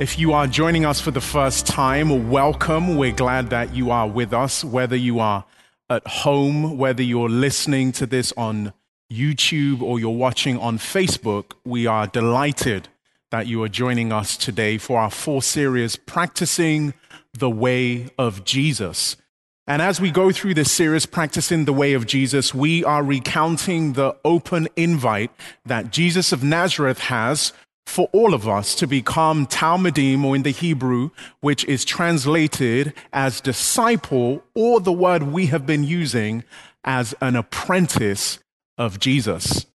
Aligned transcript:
If 0.00 0.18
you 0.18 0.32
are 0.32 0.46
joining 0.46 0.86
us 0.86 0.98
for 0.98 1.10
the 1.10 1.20
first 1.20 1.66
time, 1.66 2.30
welcome. 2.30 2.96
We're 2.96 3.12
glad 3.12 3.50
that 3.50 3.74
you 3.74 3.90
are 3.90 4.08
with 4.08 4.32
us, 4.32 4.64
whether 4.64 4.96
you 4.96 5.20
are 5.20 5.44
at 5.90 6.06
home, 6.06 6.78
whether 6.78 7.02
you're 7.02 7.28
listening 7.28 7.92
to 7.92 8.06
this 8.06 8.32
on 8.34 8.72
YouTube 9.12 9.82
or 9.82 10.00
you're 10.00 10.08
watching 10.08 10.58
on 10.58 10.78
Facebook. 10.78 11.52
We 11.66 11.86
are 11.86 12.06
delighted 12.06 12.88
that 13.30 13.46
you 13.46 13.62
are 13.62 13.68
joining 13.68 14.10
us 14.10 14.38
today 14.38 14.78
for 14.78 14.98
our 14.98 15.10
four 15.10 15.42
series, 15.42 15.96
Practicing 15.96 16.94
the 17.34 17.50
Way 17.50 18.08
of 18.16 18.46
Jesus. 18.46 19.18
And 19.66 19.82
as 19.82 20.00
we 20.00 20.10
go 20.10 20.32
through 20.32 20.54
this 20.54 20.72
series, 20.72 21.04
Practicing 21.04 21.66
the 21.66 21.74
Way 21.74 21.92
of 21.92 22.06
Jesus, 22.06 22.54
we 22.54 22.82
are 22.84 23.04
recounting 23.04 23.92
the 23.92 24.16
open 24.24 24.66
invite 24.76 25.30
that 25.66 25.90
Jesus 25.90 26.32
of 26.32 26.42
Nazareth 26.42 27.00
has 27.00 27.52
for 27.86 28.08
all 28.12 28.34
of 28.34 28.46
us 28.46 28.74
to 28.76 28.86
become 28.86 29.46
Talmidim, 29.46 30.24
or 30.24 30.36
in 30.36 30.42
the 30.42 30.50
Hebrew, 30.50 31.10
which 31.40 31.64
is 31.64 31.84
translated 31.84 32.94
as 33.12 33.40
disciple, 33.40 34.42
or 34.54 34.80
the 34.80 34.92
word 34.92 35.24
we 35.24 35.46
have 35.46 35.66
been 35.66 35.84
using 35.84 36.44
as 36.84 37.14
an 37.20 37.36
apprentice 37.36 38.38
of 38.78 38.98
Jesus. 38.98 39.66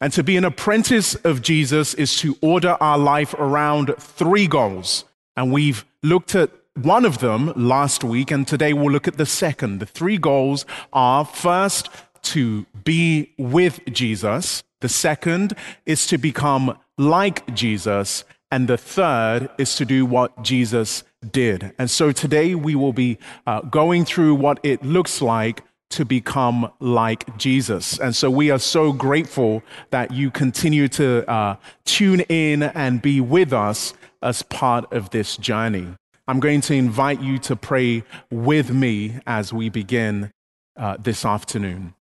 And 0.00 0.12
to 0.12 0.22
be 0.22 0.36
an 0.36 0.44
apprentice 0.44 1.14
of 1.16 1.42
Jesus 1.42 1.94
is 1.94 2.16
to 2.18 2.36
order 2.40 2.76
our 2.80 2.98
life 2.98 3.34
around 3.34 3.94
three 3.98 4.46
goals. 4.46 5.04
And 5.36 5.52
we've 5.52 5.84
looked 6.02 6.34
at 6.34 6.50
one 6.80 7.04
of 7.04 7.18
them 7.18 7.52
last 7.56 8.04
week, 8.04 8.30
and 8.30 8.46
today 8.46 8.72
we'll 8.72 8.90
look 8.90 9.08
at 9.08 9.16
the 9.16 9.26
second. 9.26 9.80
The 9.80 9.86
three 9.86 10.18
goals 10.18 10.64
are 10.92 11.24
first, 11.24 11.88
to 12.24 12.66
be 12.84 13.32
with 13.38 13.80
Jesus. 13.92 14.62
The 14.80 14.88
second 14.88 15.54
is 15.86 16.06
to 16.08 16.18
become 16.18 16.78
like 16.98 17.54
Jesus. 17.54 18.24
And 18.50 18.68
the 18.68 18.78
third 18.78 19.48
is 19.58 19.74
to 19.76 19.84
do 19.84 20.06
what 20.06 20.42
Jesus 20.42 21.02
did. 21.32 21.72
And 21.78 21.90
so 21.90 22.12
today 22.12 22.54
we 22.54 22.74
will 22.74 22.92
be 22.92 23.18
uh, 23.46 23.62
going 23.62 24.04
through 24.04 24.36
what 24.36 24.60
it 24.62 24.84
looks 24.84 25.20
like 25.20 25.62
to 25.90 26.04
become 26.04 26.70
like 26.80 27.36
Jesus. 27.36 27.98
And 27.98 28.14
so 28.14 28.30
we 28.30 28.50
are 28.50 28.58
so 28.58 28.92
grateful 28.92 29.62
that 29.90 30.12
you 30.12 30.30
continue 30.30 30.88
to 30.88 31.28
uh, 31.30 31.56
tune 31.84 32.20
in 32.20 32.62
and 32.62 33.00
be 33.00 33.20
with 33.20 33.52
us 33.52 33.94
as 34.22 34.42
part 34.42 34.92
of 34.92 35.10
this 35.10 35.36
journey. 35.36 35.86
I'm 36.26 36.40
going 36.40 36.62
to 36.62 36.74
invite 36.74 37.20
you 37.20 37.38
to 37.40 37.54
pray 37.54 38.02
with 38.30 38.70
me 38.70 39.20
as 39.26 39.52
we 39.52 39.68
begin 39.68 40.32
uh, 40.76 40.96
this 40.98 41.24
afternoon. 41.24 41.94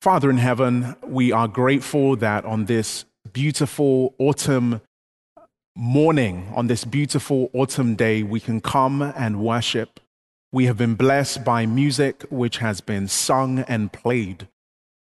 Father 0.00 0.30
in 0.30 0.38
heaven, 0.38 0.96
we 1.04 1.32
are 1.32 1.48
grateful 1.48 2.16
that 2.16 2.44
on 2.44 2.66
this 2.66 3.04
beautiful 3.32 4.14
autumn 4.18 4.80
morning, 5.76 6.50
on 6.54 6.68
this 6.68 6.84
beautiful 6.84 7.50
autumn 7.52 7.94
day, 7.94 8.22
we 8.22 8.40
can 8.40 8.60
come 8.60 9.02
and 9.02 9.40
worship. 9.40 10.00
We 10.52 10.66
have 10.66 10.78
been 10.78 10.94
blessed 10.94 11.44
by 11.44 11.66
music 11.66 12.24
which 12.30 12.58
has 12.58 12.80
been 12.80 13.08
sung 13.08 13.60
and 13.60 13.92
played. 13.92 14.48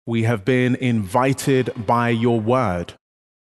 We 0.06 0.24
have 0.24 0.44
been 0.44 0.74
invited 0.74 1.86
by 1.86 2.10
your 2.10 2.40
word. 2.40 2.94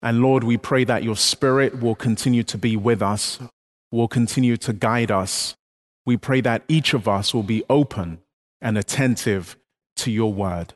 And 0.02 0.22
Lord, 0.22 0.44
we 0.44 0.58
pray 0.58 0.84
that 0.86 1.04
your 1.04 1.16
spirit 1.16 1.82
will 1.82 1.96
continue 1.96 2.44
to 2.44 2.58
be 2.58 2.76
with 2.76 3.02
us, 3.02 3.40
will 3.92 4.08
continue 4.08 4.58
to 4.58 4.74
guide 4.74 5.12
us. 5.12 5.56
We 6.06 6.18
pray 6.18 6.42
that 6.42 6.64
each 6.68 6.94
of 6.94 7.08
us 7.08 7.34
will 7.34 7.44
be 7.44 7.64
open 7.70 8.20
and 8.60 8.78
attentive 8.78 9.56
to 9.98 10.12
your 10.12 10.34
word, 10.34 10.74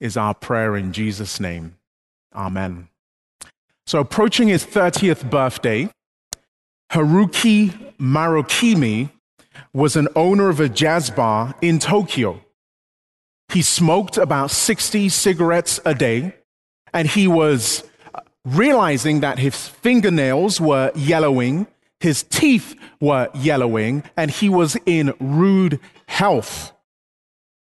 is 0.00 0.16
our 0.16 0.34
prayer 0.34 0.76
in 0.76 0.92
Jesus' 0.92 1.38
name. 1.38 1.76
Amen. 2.34 2.88
So, 3.86 4.00
approaching 4.00 4.48
his 4.48 4.64
30th 4.64 5.28
birthday, 5.28 5.90
Haruki 6.92 7.94
Murakami 7.98 9.10
was 9.72 9.96
an 9.96 10.08
owner 10.16 10.48
of 10.48 10.60
a 10.60 10.68
jazz 10.68 11.10
bar 11.10 11.54
in 11.60 11.78
Tokyo. 11.78 12.40
He 13.52 13.62
smoked 13.62 14.16
about 14.16 14.50
60 14.50 15.08
cigarettes 15.10 15.80
a 15.84 15.94
day, 15.94 16.34
and 16.92 17.08
he 17.08 17.28
was 17.28 17.84
realizing 18.44 19.20
that 19.20 19.38
his 19.38 19.68
fingernails 19.68 20.60
were 20.60 20.90
yellowing, 20.94 21.66
his 22.00 22.22
teeth 22.22 22.74
were 23.00 23.28
yellowing, 23.34 24.02
and 24.16 24.30
he 24.30 24.48
was 24.48 24.76
in 24.86 25.14
rude 25.20 25.78
health. 26.06 26.73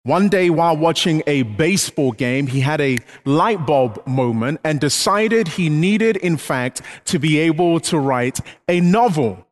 One 0.05 0.29
day, 0.29 0.51
while 0.51 0.77
watching 0.77 1.23
a 1.29 1.43
baseball 1.43 2.11
game, 2.11 2.49
he 2.49 2.59
had 2.59 2.81
a 2.81 2.99
light 3.25 3.65
bulb 3.65 4.05
moment 4.05 4.61
and 4.65 4.81
decided 4.81 5.47
he 5.47 5.69
needed, 5.69 6.17
in 6.17 6.37
fact, 6.39 6.83
to 7.05 7.21
be 7.21 7.39
able 7.39 7.79
to 7.81 8.01
write 8.01 8.41
a 8.69 8.81
novel. 8.81 9.47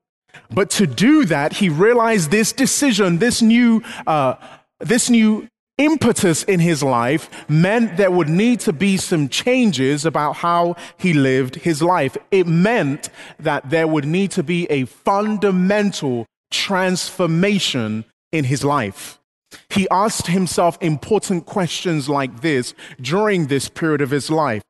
But 0.51 0.69
to 0.71 0.89
do 0.89 1.25
that, 1.27 1.53
he 1.53 1.69
realized 1.69 2.33
this 2.33 2.53
decision, 2.53 3.19
this 3.19 3.41
new, 3.41 3.85
uh, 4.09 4.35
this 4.81 5.09
new 5.09 5.47
impetus 5.79 6.43
in 6.43 6.59
his 6.59 6.83
life 6.83 7.31
meant 7.49 7.97
there 7.97 8.11
would 8.11 8.29
need 8.29 8.59
to 8.61 8.73
be 8.73 8.97
some 8.97 9.29
changes 9.29 10.05
about 10.05 10.35
how 10.35 10.75
he 10.99 11.13
lived 11.13 11.55
his 11.55 11.81
life. 11.81 12.17
It 12.33 12.49
meant 12.49 13.09
that 13.39 13.71
there 13.71 13.87
would 13.87 14.05
need 14.05 14.33
to 14.33 14.43
be 14.43 14.67
a 14.67 14.85
fundamental 14.87 16.27
transformation 16.51 18.05
in 18.33 18.45
his 18.45 18.65
life. 18.65 19.20
He 19.69 19.89
asked 19.91 20.29
himself 20.29 20.79
important 20.81 21.47
questions 21.47 22.09
like 22.09 22.41
this 22.41 22.75
during 23.01 23.47
this 23.47 23.69
period 23.69 24.01
of 24.01 24.11
his 24.11 24.31
life. 24.31 24.63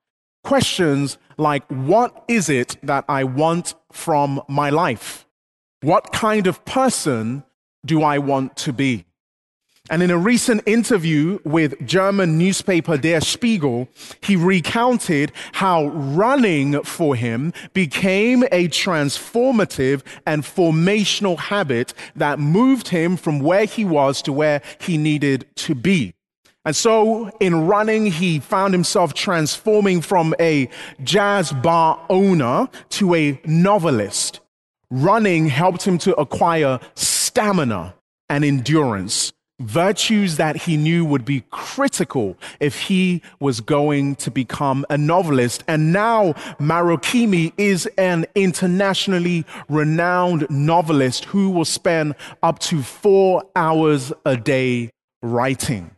Questions 0.44 1.18
like, 1.36 1.64
What 1.68 2.24
is 2.28 2.48
it 2.48 2.76
that 2.82 3.04
I 3.08 3.24
want 3.24 3.74
from 3.92 4.42
my 4.48 4.70
life? 4.70 5.26
What 5.82 6.12
kind 6.12 6.46
of 6.46 6.64
person 6.64 7.44
do 7.84 8.02
I 8.02 8.18
want 8.18 8.56
to 8.58 8.72
be? 8.72 9.06
And 9.90 10.04
in 10.04 10.12
a 10.12 10.16
recent 10.16 10.62
interview 10.66 11.40
with 11.42 11.84
German 11.84 12.38
newspaper 12.38 12.96
Der 12.96 13.20
Spiegel, 13.20 13.88
he 14.20 14.36
recounted 14.36 15.32
how 15.50 15.88
running 15.88 16.80
for 16.84 17.16
him 17.16 17.52
became 17.74 18.44
a 18.52 18.68
transformative 18.68 20.02
and 20.24 20.44
formational 20.44 21.36
habit 21.36 21.92
that 22.14 22.38
moved 22.38 22.86
him 22.88 23.16
from 23.16 23.40
where 23.40 23.64
he 23.64 23.84
was 23.84 24.22
to 24.22 24.32
where 24.32 24.62
he 24.78 24.96
needed 24.96 25.44
to 25.56 25.74
be. 25.74 26.14
And 26.64 26.76
so 26.76 27.28
in 27.40 27.66
running, 27.66 28.06
he 28.06 28.38
found 28.38 28.72
himself 28.72 29.12
transforming 29.12 30.02
from 30.02 30.36
a 30.38 30.68
jazz 31.02 31.50
bar 31.50 31.98
owner 32.08 32.68
to 32.90 33.14
a 33.16 33.40
novelist. 33.44 34.38
Running 34.88 35.48
helped 35.48 35.82
him 35.82 35.98
to 35.98 36.14
acquire 36.14 36.78
stamina 36.94 37.94
and 38.28 38.44
endurance 38.44 39.32
virtues 39.60 40.36
that 40.36 40.56
he 40.56 40.76
knew 40.76 41.04
would 41.04 41.24
be 41.24 41.44
critical 41.50 42.36
if 42.58 42.82
he 42.82 43.22
was 43.38 43.60
going 43.60 44.16
to 44.16 44.30
become 44.30 44.84
a 44.90 44.98
novelist. 44.98 45.62
And 45.68 45.92
now 45.92 46.32
Murakami 46.58 47.52
is 47.56 47.86
an 47.98 48.26
internationally 48.34 49.44
renowned 49.68 50.46
novelist 50.50 51.26
who 51.26 51.50
will 51.50 51.64
spend 51.64 52.14
up 52.42 52.58
to 52.60 52.82
four 52.82 53.44
hours 53.54 54.12
a 54.24 54.36
day 54.36 54.90
writing. 55.22 55.90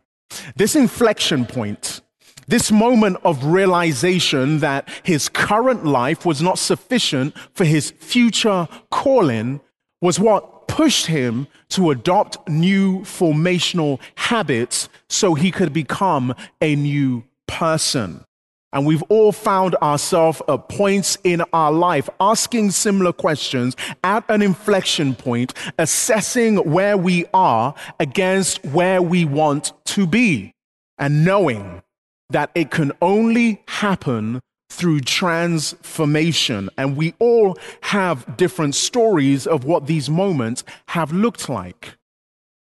This 0.55 0.75
inflection 0.75 1.45
point, 1.45 2.01
this 2.47 2.71
moment 2.71 3.17
of 3.23 3.45
realization 3.45 4.59
that 4.59 4.89
his 5.03 5.29
current 5.29 5.85
life 5.85 6.25
was 6.25 6.41
not 6.41 6.59
sufficient 6.59 7.35
for 7.53 7.65
his 7.65 7.91
future 7.91 8.67
calling 8.91 9.61
was 10.01 10.19
what 10.19 10.52
pushed 10.67 11.05
him 11.05 11.47
to 11.69 11.91
adopt 11.91 12.47
new 12.49 12.99
formational 13.01 13.99
habits 14.15 14.89
so 15.09 15.33
he 15.33 15.51
could 15.51 15.73
become 15.73 16.35
a 16.61 16.75
new 16.75 17.23
person. 17.47 18.23
And 18.73 18.87
we've 18.87 19.03
all 19.03 19.31
found 19.31 19.75
ourselves 19.75 20.41
at 20.47 20.67
points 20.67 21.19
in 21.23 21.43
our 21.53 21.71
life 21.71 22.09
asking 22.19 22.71
similar 22.71 23.13
questions 23.13 23.75
at 24.03 24.25
an 24.29 24.41
inflection 24.41 25.13
point, 25.13 25.53
assessing 25.77 26.57
where 26.57 26.97
we 26.97 27.25
are 27.35 27.75
against 27.99 28.65
where 28.65 28.99
we 29.01 29.25
want 29.25 29.73
to 29.85 30.07
be, 30.07 30.53
and 30.97 31.23
knowing 31.23 31.83
that 32.31 32.49
it 32.55 32.71
can 32.71 32.91
only 32.99 33.61
happen 33.67 34.41
through 34.73 35.01
transformation. 35.01 36.69
And 36.77 36.97
we 36.97 37.13
all 37.19 37.57
have 37.81 38.37
different 38.37 38.75
stories 38.75 39.45
of 39.45 39.63
what 39.63 39.87
these 39.87 40.09
moments 40.09 40.63
have 40.89 41.11
looked 41.11 41.47
like. 41.47 41.95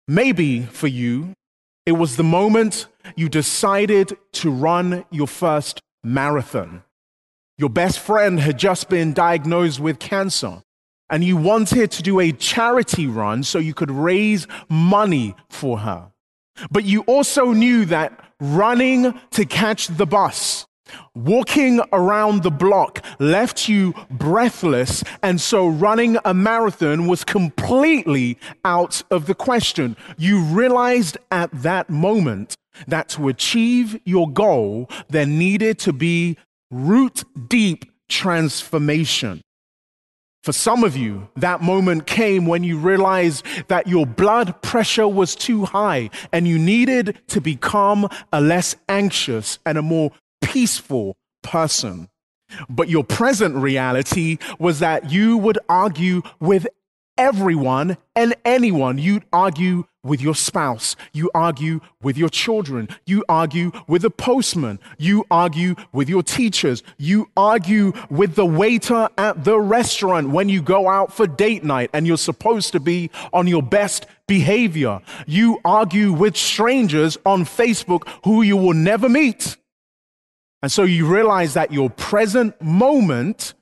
Maybe 0.07 0.63
for 0.63 0.88
you, 0.88 1.33
it 1.86 1.94
was 1.94 2.15
the 2.15 2.24
moment 2.24 2.88
you 3.15 3.30
decided 3.30 4.18
to 4.33 4.51
run 4.51 5.06
your 5.12 5.27
first 5.27 5.80
marathon. 6.03 6.83
Your 7.57 7.69
best 7.69 8.00
friend 8.00 8.39
had 8.39 8.57
just 8.57 8.89
been 8.89 9.13
diagnosed 9.13 9.80
with 9.80 10.00
cancer, 10.00 10.63
and 11.09 11.24
you 11.24 11.38
wanted 11.38 11.92
to 11.92 12.03
do 12.03 12.19
a 12.19 12.31
charity 12.31 13.06
run 13.06 13.44
so 13.44 13.59
you 13.59 13.74
could 13.74 13.92
raise 13.92 14.48
money 14.69 15.36
for 15.50 15.80
her. 15.80 16.12
But 16.71 16.86
you 16.86 17.01
also 17.01 17.53
knew 17.53 17.86
that 17.86 18.19
running 18.39 19.19
to 19.31 19.45
catch 19.45 19.88
the 19.88 20.07
bus 20.07 20.65
Walking 21.15 21.81
around 21.91 22.43
the 22.43 22.51
block 22.51 23.03
left 23.19 23.67
you 23.67 23.93
breathless, 24.09 25.03
and 25.21 25.39
so 25.39 25.67
running 25.67 26.17
a 26.25 26.33
marathon 26.33 27.07
was 27.07 27.23
completely 27.23 28.38
out 28.65 29.01
of 29.11 29.27
the 29.27 29.35
question. 29.35 29.95
You 30.17 30.41
realized 30.41 31.17
at 31.31 31.49
that 31.63 31.89
moment 31.89 32.55
that 32.88 33.09
to 33.09 33.27
achieve 33.27 33.99
your 34.05 34.29
goal, 34.29 34.89
there 35.09 35.25
needed 35.25 35.79
to 35.79 35.93
be 35.93 36.38
root 36.69 37.23
deep 37.47 37.85
transformation. 38.09 39.41
For 40.43 40.53
some 40.53 40.83
of 40.83 40.97
you, 40.97 41.29
that 41.35 41.61
moment 41.61 42.07
came 42.07 42.47
when 42.47 42.63
you 42.63 42.79
realized 42.79 43.45
that 43.67 43.85
your 43.85 44.07
blood 44.07 44.59
pressure 44.63 45.07
was 45.07 45.35
too 45.35 45.65
high 45.65 46.09
and 46.31 46.47
you 46.47 46.57
needed 46.57 47.21
to 47.27 47.39
become 47.39 48.09
a 48.33 48.41
less 48.41 48.75
anxious 48.89 49.59
and 49.67 49.77
a 49.77 49.83
more 49.83 50.11
peaceful 50.41 51.17
person. 51.41 52.09
But 52.69 52.89
your 52.89 53.03
present 53.03 53.55
reality 53.55 54.38
was 54.59 54.79
that 54.79 55.11
you 55.11 55.38
would 55.38 55.59
argue 55.69 56.21
with 56.39 56.67
everyone 57.17 57.97
and 58.15 58.35
anyone. 58.43 58.97
You'd 58.97 59.25
argue 59.31 59.85
with 60.03 60.21
your 60.21 60.33
spouse. 60.33 60.95
You 61.13 61.29
argue 61.35 61.79
with 62.01 62.17
your 62.17 62.29
children. 62.29 62.89
You 63.05 63.23
argue 63.29 63.71
with 63.88 64.01
the 64.01 64.09
postman. 64.09 64.79
You 64.97 65.25
argue 65.29 65.75
with 65.93 66.09
your 66.09 66.23
teachers. 66.23 66.81
You 66.97 67.29
argue 67.38 67.93
with 68.09 68.35
the 68.35 68.45
waiter 68.45 69.09
at 69.17 69.43
the 69.43 69.59
restaurant 69.59 70.29
when 70.29 70.49
you 70.49 70.61
go 70.61 70.89
out 70.89 71.13
for 71.13 71.27
date 71.27 71.63
night 71.63 71.91
and 71.93 72.07
you're 72.07 72.17
supposed 72.17 72.71
to 72.71 72.79
be 72.79 73.11
on 73.31 73.45
your 73.45 73.63
best 73.63 74.07
behavior. 74.27 75.01
You 75.27 75.59
argue 75.63 76.13
with 76.13 76.35
strangers 76.35 77.17
on 77.25 77.45
Facebook 77.45 78.07
who 78.23 78.41
you 78.41 78.57
will 78.57 78.73
never 78.73 79.07
meet. 79.07 79.57
And 80.62 80.72
so 80.72 80.84
you 80.84 81.08
realize 81.08 81.56
that 81.56 81.74
your 81.74 81.90
present 81.90 82.62
moment 82.62 83.54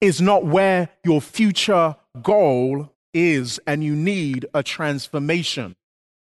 is 0.00 0.20
not 0.20 0.44
where 0.44 0.88
your 1.04 1.20
future 1.20 1.96
goal 2.22 2.92
is, 3.14 3.58
and 3.66 3.82
you 3.82 3.94
need 3.94 4.46
a 4.54 4.62
transformation. 4.62 5.76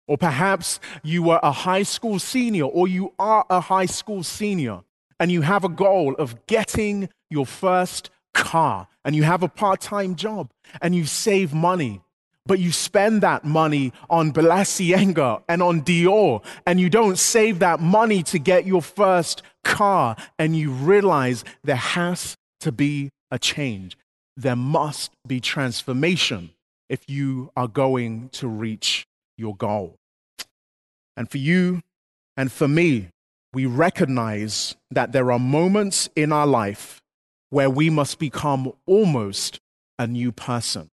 Or 0.08 0.18
perhaps 0.18 0.80
you 1.04 1.24
were 1.24 1.40
a 1.42 1.52
high 1.52 1.84
school 1.84 2.20
senior, 2.20 2.66
or 2.66 2.88
you 2.88 3.14
are 3.18 3.46
a 3.50 3.60
high 3.60 3.88
school 3.88 4.24
senior, 4.24 4.82
and 5.20 5.32
you 5.32 5.42
have 5.42 5.64
a 5.64 5.70
goal 5.70 6.16
of 6.16 6.46
getting 6.48 7.10
your 7.30 7.46
first 7.46 8.10
car, 8.34 8.88
and 9.04 9.16
you 9.16 9.24
have 9.24 9.42
a 9.42 9.48
part 9.48 9.82
time 9.82 10.16
job, 10.16 10.52
and 10.82 10.96
you 10.96 11.06
save 11.06 11.54
money. 11.54 12.02
But 12.46 12.60
you 12.60 12.72
spend 12.72 13.22
that 13.22 13.44
money 13.44 13.92
on 14.10 14.32
Balenciaga 14.32 15.42
and 15.50 15.64
on 15.64 15.82
Dior, 15.82 16.44
and 16.66 16.80
you 16.80 16.90
don't 16.90 17.18
save 17.18 17.60
that 17.60 17.80
money 17.80 18.22
to 18.24 18.38
get 18.38 18.68
your 18.68 18.82
first 18.82 19.42
car, 19.64 20.16
and 20.38 20.56
you 20.56 20.72
realize 20.72 21.44
there 21.64 21.76
has 21.76 22.36
to 22.60 22.72
be 22.72 23.10
a 23.32 23.40
change. 23.40 23.98
There 24.38 24.56
must 24.56 25.12
be 25.26 25.40
transformation 25.40 26.52
if 26.88 27.10
you 27.10 27.52
are 27.56 27.68
going 27.68 28.30
to 28.30 28.48
reach 28.48 29.06
your 29.38 29.56
goal. 29.56 29.96
And 31.18 31.30
for 31.30 31.38
you 31.38 31.82
and 32.38 32.52
for 32.52 32.68
me, 32.68 33.10
we 33.54 33.66
recognize 33.66 34.76
that 34.92 35.14
there 35.14 35.32
are 35.32 35.40
moments 35.40 36.10
in 36.16 36.32
our 36.32 36.46
life 36.46 37.02
where 37.50 37.70
we 37.70 37.90
must 37.90 38.20
become 38.20 38.72
almost 38.86 39.60
a 39.98 40.06
new 40.06 40.32
person. 40.32 40.90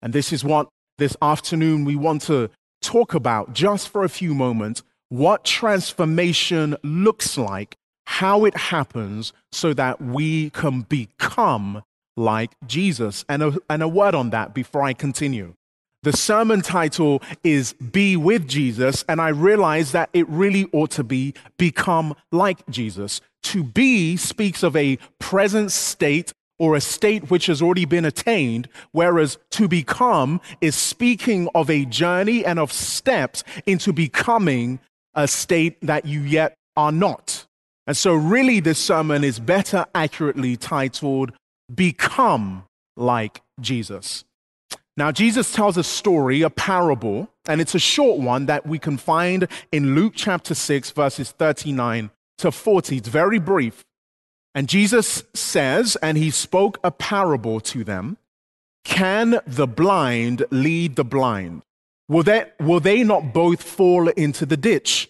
And 0.00 0.12
this 0.12 0.32
is 0.32 0.44
what 0.44 0.68
this 0.98 1.16
afternoon 1.20 1.84
we 1.84 1.96
want 1.96 2.22
to 2.22 2.50
talk 2.82 3.14
about 3.14 3.52
just 3.52 3.88
for 3.88 4.04
a 4.04 4.08
few 4.08 4.34
moments 4.34 4.82
what 5.08 5.44
transformation 5.44 6.76
looks 6.82 7.38
like, 7.38 7.76
how 8.06 8.44
it 8.44 8.56
happens, 8.56 9.32
so 9.52 9.72
that 9.74 10.00
we 10.00 10.50
can 10.50 10.82
become 10.82 11.82
like 12.16 12.52
Jesus. 12.66 13.24
And 13.28 13.42
a, 13.42 13.58
and 13.70 13.82
a 13.82 13.88
word 13.88 14.14
on 14.14 14.30
that 14.30 14.54
before 14.54 14.82
I 14.82 14.94
continue. 14.94 15.54
The 16.02 16.12
sermon 16.12 16.60
title 16.60 17.22
is 17.42 17.72
Be 17.74 18.16
with 18.16 18.46
Jesus, 18.46 19.04
and 19.08 19.20
I 19.20 19.28
realize 19.28 19.92
that 19.92 20.10
it 20.12 20.28
really 20.28 20.68
ought 20.72 20.90
to 20.92 21.04
be 21.04 21.34
Become 21.58 22.14
like 22.30 22.66
Jesus. 22.68 23.20
To 23.44 23.64
be 23.64 24.16
speaks 24.16 24.62
of 24.62 24.76
a 24.76 24.98
present 25.18 25.72
state 25.72 26.32
or 26.58 26.74
a 26.74 26.80
state 26.80 27.30
which 27.30 27.46
has 27.46 27.60
already 27.60 27.84
been 27.84 28.04
attained, 28.04 28.68
whereas 28.92 29.38
to 29.50 29.68
become 29.68 30.40
is 30.60 30.74
speaking 30.74 31.48
of 31.54 31.68
a 31.70 31.84
journey 31.84 32.44
and 32.44 32.58
of 32.58 32.72
steps 32.72 33.44
into 33.66 33.92
becoming 33.92 34.78
a 35.14 35.28
state 35.28 35.76
that 35.82 36.04
you 36.04 36.20
yet 36.20 36.54
are 36.76 36.92
not. 36.92 37.46
And 37.86 37.96
so, 37.96 38.14
really, 38.14 38.60
this 38.60 38.78
sermon 38.78 39.22
is 39.22 39.38
better 39.38 39.86
accurately 39.94 40.56
titled 40.56 41.32
become 41.72 42.64
like 42.96 43.42
Jesus. 43.60 44.24
Now, 44.96 45.12
Jesus 45.12 45.52
tells 45.52 45.76
a 45.76 45.84
story, 45.84 46.42
a 46.42 46.50
parable, 46.50 47.28
and 47.46 47.60
it's 47.60 47.74
a 47.74 47.78
short 47.78 48.18
one 48.18 48.46
that 48.46 48.66
we 48.66 48.78
can 48.78 48.96
find 48.96 49.46
in 49.70 49.94
Luke 49.94 50.14
chapter 50.16 50.54
6, 50.54 50.90
verses 50.92 51.32
39 51.32 52.10
to 52.38 52.50
40. 52.50 52.96
It's 52.96 53.08
very 53.08 53.38
brief. 53.38 53.84
And 54.56 54.68
Jesus 54.68 55.22
says, 55.34 55.96
and 56.02 56.18
he 56.18 56.32
spoke 56.32 56.78
a 56.82 56.90
parable 56.90 57.60
to 57.60 57.84
them 57.84 58.16
Can 58.84 59.38
the 59.46 59.68
blind 59.68 60.44
lead 60.50 60.96
the 60.96 61.04
blind? 61.04 61.62
Will 62.08 62.24
they, 62.24 62.50
will 62.58 62.80
they 62.80 63.04
not 63.04 63.32
both 63.32 63.62
fall 63.62 64.08
into 64.08 64.44
the 64.46 64.56
ditch? 64.56 65.08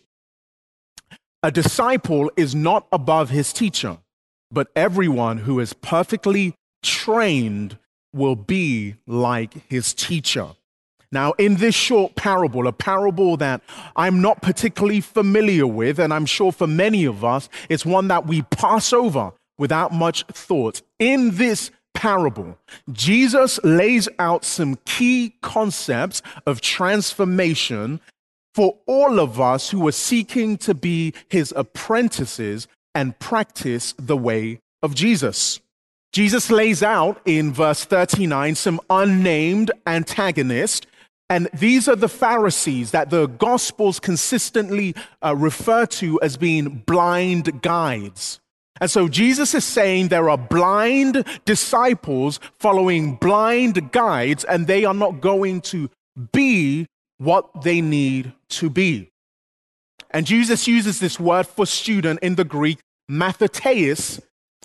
A 1.43 1.51
disciple 1.51 2.31
is 2.37 2.55
not 2.55 2.87
above 2.93 3.31
his 3.31 3.55
teacher 3.55 3.99
but 4.51 4.69
everyone 4.77 5.39
who 5.39 5.61
is 5.61 5.73
perfectly 5.73 6.55
trained 6.83 7.79
will 8.13 8.37
be 8.37 8.95
like 9.07 9.69
his 9.69 9.93
teacher. 9.93 10.49
Now, 11.13 11.33
in 11.33 11.57
this 11.57 11.75
short 11.75 12.15
parable, 12.15 12.67
a 12.67 12.73
parable 12.73 13.37
that 13.39 13.63
I'm 13.95 14.21
not 14.21 14.43
particularly 14.43 15.01
familiar 15.01 15.67
with, 15.67 15.99
and 15.99 16.13
I'm 16.13 16.27
sure 16.27 16.53
for 16.53 16.67
many 16.67 17.05
of 17.05 17.25
us, 17.25 17.49
it's 17.69 17.87
one 17.87 18.09
that 18.09 18.27
we 18.27 18.43
pass 18.43 18.93
over 18.93 19.33
without 19.59 19.93
much 19.93 20.25
thought. 20.25 20.83
In 20.99 21.37
this 21.37 21.71
parable, 21.95 22.59
Jesus 22.93 23.59
lays 23.65 24.09
out 24.19 24.45
some 24.45 24.79
key 24.85 25.35
concepts 25.43 26.23
of 26.45 26.61
transformation 26.61 28.01
for 28.55 28.79
all 28.87 29.21
of 29.21 29.41
us 29.41 29.71
who 29.71 29.87
are 29.87 29.93
seeking 29.93 30.57
to 30.59 30.75
be 30.75 31.13
his 31.29 31.53
apprentices 31.57 32.69
and 32.95 33.19
practice 33.19 33.95
the 33.99 34.17
way 34.17 34.61
of 34.83 34.95
Jesus. 34.95 35.61
Jesus 36.13 36.51
lays 36.51 36.83
out 36.83 37.21
in 37.27 37.53
verse 37.53 37.85
39 37.85 38.55
some 38.55 38.81
unnamed 38.89 39.71
antagonists, 39.87 40.87
and 41.29 41.49
these 41.53 41.89
are 41.89 41.97
the 41.97 42.09
Pharisees 42.09 42.93
that 42.93 43.11
the 43.11 43.27
Gospels 43.27 43.99
consistently 43.99 44.95
uh, 45.25 45.35
refer 45.37 45.87
to 45.87 46.21
as 46.23 46.37
being 46.37 46.85
blind 46.87 47.63
guides. 47.63 48.41
And 48.81 48.91
so 48.91 49.09
Jesus 49.09 49.55
is 49.55 49.65
saying 49.65 50.09
there 50.09 50.31
are 50.31 50.39
blind 50.39 51.27
disciples 51.45 52.39
following 52.59 53.17
blind 53.17 53.91
guides, 53.91 54.45
and 54.45 54.67
they 54.67 54.85
are 54.85 54.95
not 54.95 55.21
going 55.21 55.63
to 55.63 55.91
be 56.33 56.87
what 57.19 57.63
they 57.63 57.81
need 57.81 58.33
to 58.51 58.71
be. 58.71 59.11
And 60.11 60.27
Jesus 60.27 60.69
uses 60.69 61.01
this 61.01 61.19
word 61.19 61.47
for 61.47 61.67
student 61.67 62.21
in 62.23 62.37
the 62.37 62.45
Greek 62.45 62.79
mathetes 63.11 64.21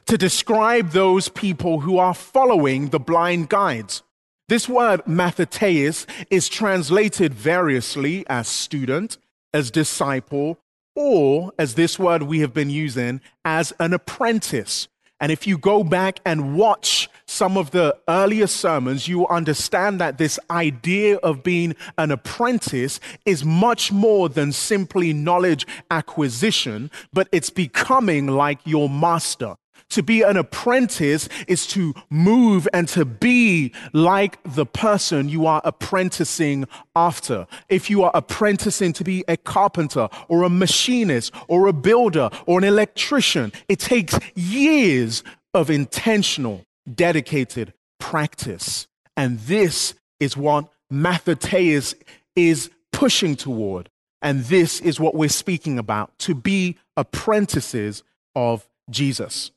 to 0.06 0.18
describe 0.18 0.92
those 0.92 1.30
people 1.30 1.80
who 1.80 1.98
are 1.98 2.14
following 2.14 2.90
the 2.90 3.00
blind 3.00 3.50
guides. 3.50 4.04
This 4.52 4.68
word 4.68 5.06
mathetes 5.06 6.06
is 6.30 6.50
translated 6.50 7.34
variously 7.34 8.26
as 8.28 8.50
student, 8.50 9.18
as 9.54 9.72
disciple, 9.72 10.58
or 10.94 11.54
as 11.58 11.76
this 11.76 11.98
word 11.98 12.24
we 12.24 12.42
have 12.42 12.54
been 12.54 12.70
using, 12.70 13.22
as 13.46 13.72
an 13.80 13.94
apprentice. 13.94 14.90
And 15.22 15.32
if 15.32 15.48
you 15.48 15.58
go 15.58 15.86
back 15.86 16.20
and 16.26 16.58
watch 16.58 17.10
some 17.26 17.56
of 17.56 17.72
the 17.72 17.98
earlier 18.10 18.46
sermons, 18.46 19.08
you 19.08 19.20
will 19.20 19.28
understand 19.28 20.02
that 20.02 20.18
this 20.18 20.38
idea 20.50 21.16
of 21.20 21.44
being 21.44 21.74
an 21.98 22.12
apprentice 22.12 23.00
is 23.26 23.46
much 23.46 23.90
more 23.90 24.28
than 24.28 24.52
simply 24.52 25.14
knowledge 25.14 25.66
acquisition, 25.90 26.92
but 27.14 27.30
it's 27.32 27.50
becoming 27.50 28.28
like 28.28 28.60
your 28.66 28.90
master. 28.90 29.56
To 29.92 30.02
be 30.02 30.22
an 30.22 30.38
apprentice 30.38 31.28
is 31.48 31.68
to 31.68 31.94
move 32.10 32.68
and 32.74 32.88
to 32.90 33.04
be 33.04 33.74
like 33.92 34.40
the 34.44 34.66
person 34.66 35.28
you 35.28 35.46
are 35.46 35.62
apprenticing 35.66 36.66
after. 36.96 37.46
If 37.68 37.90
you 37.90 38.04
are 38.04 38.12
apprenticing 38.14 38.94
to 38.94 39.04
be 39.04 39.26
a 39.28 39.36
carpenter 39.36 40.08
or 40.30 40.44
a 40.44 40.50
machinist 40.50 41.34
or 41.50 41.68
a 41.68 41.74
builder 41.74 42.30
or 42.46 42.58
an 42.58 42.64
electrician, 42.64 43.52
it 43.68 43.80
takes 43.80 44.18
years 44.34 45.24
of 45.54 45.70
intentional, 45.70 46.66
dedicated 46.94 47.74
practice. 48.00 48.88
And 49.18 49.40
this 49.40 49.94
is 50.22 50.38
what 50.38 50.70
Mathetes 50.92 51.96
is 52.36 52.70
pushing 52.94 53.36
toward. 53.36 53.90
And 54.22 54.46
this 54.46 54.80
is 54.80 55.02
what 55.02 55.16
we're 55.16 55.30
speaking 55.30 55.78
about 55.78 56.18
to 56.20 56.34
be 56.34 56.78
apprentices 56.96 58.04
of 58.36 58.70
Jesus. 58.90 59.52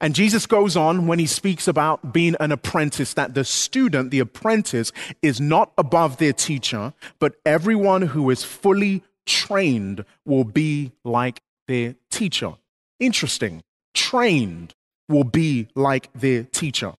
And 0.00 0.14
Jesus 0.14 0.46
goes 0.46 0.76
on 0.76 1.06
when 1.06 1.18
he 1.18 1.26
speaks 1.26 1.66
about 1.66 2.12
being 2.12 2.36
an 2.38 2.52
apprentice 2.52 3.14
that 3.14 3.34
the 3.34 3.44
student, 3.44 4.10
the 4.10 4.20
apprentice, 4.20 4.92
is 5.22 5.40
not 5.40 5.72
above 5.78 6.18
their 6.18 6.34
teacher, 6.34 6.92
but 7.18 7.36
everyone 7.46 8.02
who 8.02 8.28
is 8.28 8.44
fully 8.44 9.02
trained 9.24 10.04
will 10.26 10.44
be 10.44 10.92
like 11.02 11.40
their 11.66 11.94
teacher. 12.10 12.54
Interesting. 13.00 13.62
Trained 13.94 14.74
will 15.08 15.24
be 15.24 15.68
like 15.74 16.12
their 16.12 16.44
teacher. 16.44 16.92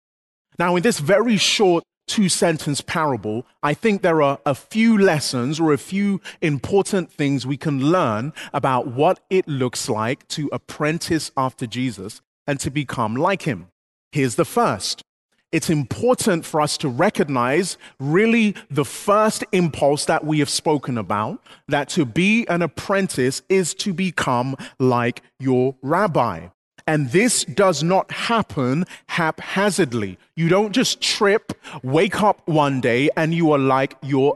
Now, 0.58 0.76
in 0.76 0.82
this 0.82 1.00
very 1.00 1.38
short 1.38 1.84
two 2.08 2.30
sentence 2.30 2.82
parable, 2.82 3.46
I 3.62 3.76
think 3.76 4.02
there 4.02 4.24
are 4.24 4.40
a 4.46 4.56
few 4.56 4.98
lessons 4.98 5.60
or 5.60 5.72
a 5.72 5.78
few 5.78 6.20
important 6.42 7.12
things 7.12 7.46
we 7.46 7.58
can 7.58 7.92
learn 7.92 8.34
about 8.54 8.88
what 8.88 9.20
it 9.30 9.48
looks 9.48 9.88
like 9.88 10.28
to 10.30 10.50
apprentice 10.52 11.32
after 11.38 11.68
Jesus 11.68 12.22
and 12.48 12.60
to 12.62 12.72
become 12.72 13.16
like 13.16 13.44
him. 13.44 13.68
Here's 14.12 14.36
the 14.36 14.46
first. 14.46 15.04
It's 15.52 15.70
important 15.70 16.46
for 16.46 16.60
us 16.60 16.78
to 16.80 16.90
recognize 16.90 17.78
really 18.00 18.56
the 18.70 18.84
first 18.84 19.46
impulse 19.54 20.06
that 20.06 20.26
we 20.26 20.40
have 20.40 20.50
spoken 20.50 20.98
about 20.98 21.42
that 21.70 21.88
to 21.90 22.06
be 22.06 22.46
an 22.48 22.62
apprentice 22.62 23.42
is 23.48 23.74
to 23.76 23.94
become 23.94 24.58
like 24.78 25.22
your 25.40 25.76
rabbi. 25.82 26.48
And 26.86 27.12
this 27.12 27.44
does 27.46 27.82
not 27.82 28.12
happen 28.12 28.86
haphazardly. 29.08 30.18
You 30.36 30.50
don't 30.50 30.74
just 30.74 31.02
trip, 31.02 31.54
wake 31.84 32.22
up 32.22 32.42
one 32.48 32.82
day, 32.82 33.10
and 33.16 33.34
you 33.34 33.52
are 33.52 33.60
like 33.60 33.96
your, 34.02 34.36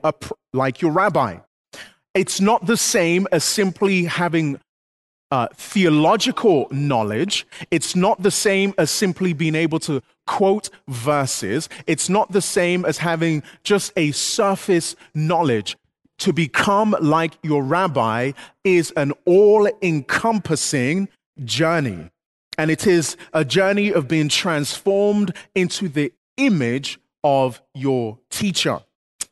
like 0.54 0.82
your 0.82 0.92
rabbi. 0.92 1.38
It's 2.14 2.42
not 2.42 2.66
the 2.66 2.78
same 2.78 3.26
as 3.32 3.46
simply 3.46 4.04
having 4.04 4.60
uh, 5.32 5.48
theological 5.56 6.68
knowledge. 6.72 7.48
It's 7.72 7.96
not 7.96 8.22
the 8.22 8.32
same 8.32 8.74
as 8.78 8.92
simply 8.92 9.34
being 9.34 9.56
able 9.56 9.80
to 9.80 10.02
quote 10.28 10.70
verses. 10.88 11.70
It's 11.88 12.10
not 12.10 12.32
the 12.32 12.42
same 12.42 12.86
as 12.86 13.00
having 13.00 13.44
just 13.64 13.94
a 13.96 14.12
surface 14.12 14.96
knowledge. 15.14 15.78
To 16.20 16.34
become 16.34 16.96
like 17.02 17.34
your 17.42 17.64
rabbi 17.64 18.34
is 18.64 18.92
an 18.96 19.14
all 19.26 19.68
encompassing 19.82 21.10
journey. 21.44 22.12
And 22.58 22.70
it 22.70 22.86
is 22.86 23.18
a 23.34 23.44
journey 23.44 23.92
of 23.92 24.08
being 24.08 24.30
transformed 24.30 25.34
into 25.56 25.90
the 25.90 26.14
image 26.38 27.00
of 27.24 27.62
your 27.74 28.20
teacher. 28.30 28.82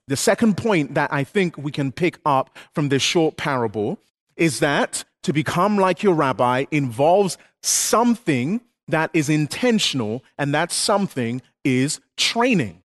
The 0.07 0.17
second 0.17 0.57
point 0.57 0.95
that 0.95 1.13
I 1.13 1.23
think 1.23 1.57
we 1.57 1.71
can 1.71 1.91
pick 1.91 2.19
up 2.25 2.57
from 2.73 2.89
this 2.89 3.03
short 3.03 3.37
parable 3.37 3.99
is 4.35 4.59
that 4.59 5.03
to 5.23 5.33
become 5.33 5.77
like 5.77 6.03
your 6.03 6.13
rabbi 6.13 6.65
involves 6.71 7.37
something 7.61 8.61
that 8.87 9.11
is 9.13 9.29
intentional, 9.29 10.23
and 10.37 10.53
that 10.53 10.71
something 10.71 11.41
is 11.63 11.99
training. 12.17 12.81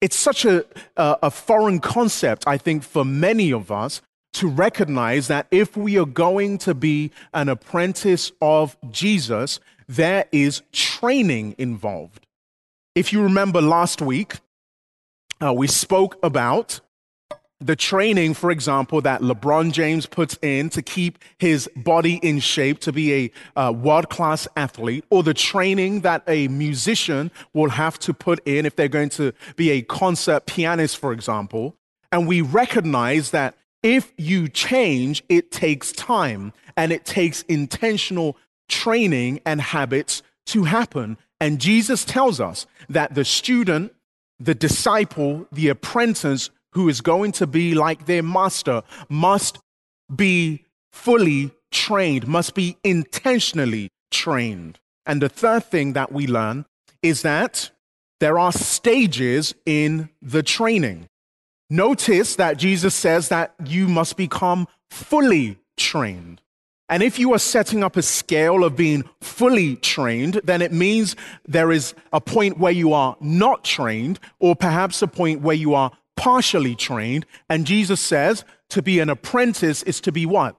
It's 0.00 0.16
such 0.16 0.44
a, 0.44 0.64
a, 0.96 1.30
foreign 1.30 1.80
concept, 1.80 2.46
I 2.46 2.58
think, 2.58 2.82
for 2.82 3.04
many 3.04 3.52
of 3.52 3.72
us 3.72 4.00
to 4.34 4.46
recognize 4.46 5.26
that 5.28 5.46
if 5.50 5.76
we 5.76 5.98
are 5.98 6.06
going 6.06 6.58
to 6.58 6.74
be 6.74 7.10
an 7.34 7.48
apprentice 7.48 8.30
of 8.40 8.76
Jesus, 8.90 9.58
there 9.88 10.26
is 10.30 10.62
training 10.70 11.54
involved. 11.58 12.26
If 12.94 13.12
you 13.12 13.22
remember 13.22 13.60
last 13.60 14.00
week, 14.00 14.34
uh, 15.42 15.52
we 15.52 15.66
spoke 15.66 16.18
about 16.22 16.80
the 17.60 17.74
training, 17.74 18.34
for 18.34 18.50
example, 18.50 19.00
that 19.00 19.20
LeBron 19.20 19.72
James 19.72 20.06
puts 20.06 20.38
in 20.42 20.70
to 20.70 20.82
keep 20.82 21.18
his 21.38 21.68
body 21.74 22.16
in 22.22 22.38
shape 22.38 22.78
to 22.80 22.92
be 22.92 23.32
a 23.56 23.60
uh, 23.60 23.72
world 23.72 24.08
class 24.08 24.46
athlete, 24.56 25.04
or 25.10 25.22
the 25.22 25.34
training 25.34 26.02
that 26.02 26.22
a 26.28 26.46
musician 26.48 27.30
will 27.52 27.70
have 27.70 27.98
to 27.98 28.14
put 28.14 28.40
in 28.46 28.64
if 28.64 28.76
they're 28.76 28.88
going 28.88 29.08
to 29.10 29.32
be 29.56 29.70
a 29.70 29.82
concert 29.82 30.46
pianist, 30.46 30.98
for 30.98 31.12
example. 31.12 31.74
And 32.12 32.28
we 32.28 32.40
recognize 32.40 33.32
that 33.32 33.56
if 33.82 34.12
you 34.16 34.48
change, 34.48 35.24
it 35.28 35.50
takes 35.50 35.92
time 35.92 36.52
and 36.76 36.92
it 36.92 37.04
takes 37.04 37.42
intentional 37.42 38.36
training 38.68 39.40
and 39.44 39.60
habits 39.60 40.22
to 40.46 40.64
happen. 40.64 41.16
And 41.40 41.60
Jesus 41.60 42.04
tells 42.04 42.40
us 42.40 42.66
that 42.88 43.14
the 43.14 43.24
student, 43.24 43.94
the 44.38 44.54
disciple, 44.54 45.46
the 45.52 45.68
apprentice 45.68 46.50
who 46.72 46.88
is 46.88 47.00
going 47.00 47.32
to 47.32 47.46
be 47.46 47.74
like 47.74 48.06
their 48.06 48.22
master 48.22 48.82
must 49.08 49.58
be 50.14 50.64
fully 50.92 51.50
trained, 51.70 52.26
must 52.26 52.54
be 52.54 52.76
intentionally 52.84 53.90
trained. 54.10 54.78
And 55.06 55.22
the 55.22 55.28
third 55.28 55.64
thing 55.64 55.94
that 55.94 56.12
we 56.12 56.26
learn 56.26 56.66
is 57.02 57.22
that 57.22 57.70
there 58.20 58.38
are 58.38 58.52
stages 58.52 59.54
in 59.64 60.10
the 60.20 60.42
training. 60.42 61.08
Notice 61.70 62.36
that 62.36 62.56
Jesus 62.56 62.94
says 62.94 63.28
that 63.28 63.54
you 63.64 63.86
must 63.88 64.16
become 64.16 64.66
fully 64.90 65.58
trained. 65.76 66.40
And 66.88 67.02
if 67.02 67.18
you 67.18 67.34
are 67.34 67.38
setting 67.38 67.84
up 67.84 67.96
a 67.96 68.02
scale 68.02 68.64
of 68.64 68.74
being 68.74 69.04
fully 69.20 69.76
trained, 69.76 70.40
then 70.44 70.62
it 70.62 70.72
means 70.72 71.16
there 71.46 71.70
is 71.70 71.94
a 72.14 72.20
point 72.20 72.58
where 72.58 72.72
you 72.72 72.94
are 72.94 73.14
not 73.20 73.62
trained, 73.62 74.18
or 74.38 74.56
perhaps 74.56 75.02
a 75.02 75.06
point 75.06 75.42
where 75.42 75.54
you 75.54 75.74
are 75.74 75.92
partially 76.18 76.74
trained. 76.74 77.24
And 77.48 77.64
Jesus 77.64 78.00
says 78.00 78.44
to 78.70 78.82
be 78.82 78.98
an 78.98 79.08
apprentice 79.08 79.82
is 79.84 80.00
to 80.02 80.12
be 80.12 80.26
what? 80.26 80.56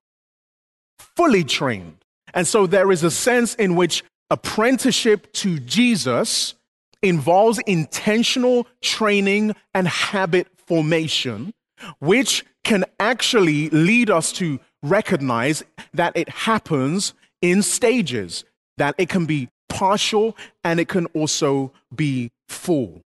Fully 0.97 1.43
trained. 1.43 1.97
And 2.33 2.47
so 2.47 2.65
there 2.65 2.91
is 2.91 3.03
a 3.03 3.11
sense 3.11 3.55
in 3.55 3.75
which 3.75 4.03
apprenticeship 4.29 5.31
to 5.33 5.59
Jesus 5.59 6.55
involves 7.01 7.59
intentional 7.59 8.67
training 8.81 9.55
and 9.73 9.87
habit 9.87 10.47
formation, 10.65 11.51
which 11.99 12.45
can 12.63 12.85
actually 12.99 13.69
lead 13.69 14.09
us 14.09 14.31
to 14.33 14.59
recognize 14.81 15.63
that 15.93 16.15
it 16.15 16.29
happens 16.29 17.13
in 17.41 17.61
stages, 17.61 18.45
that 18.77 18.95
it 18.97 19.09
can 19.09 19.25
be 19.25 19.49
partial 19.67 20.37
and 20.63 20.79
it 20.79 20.87
can 20.87 21.05
also 21.07 21.71
be 21.93 22.31
full. 22.47 23.01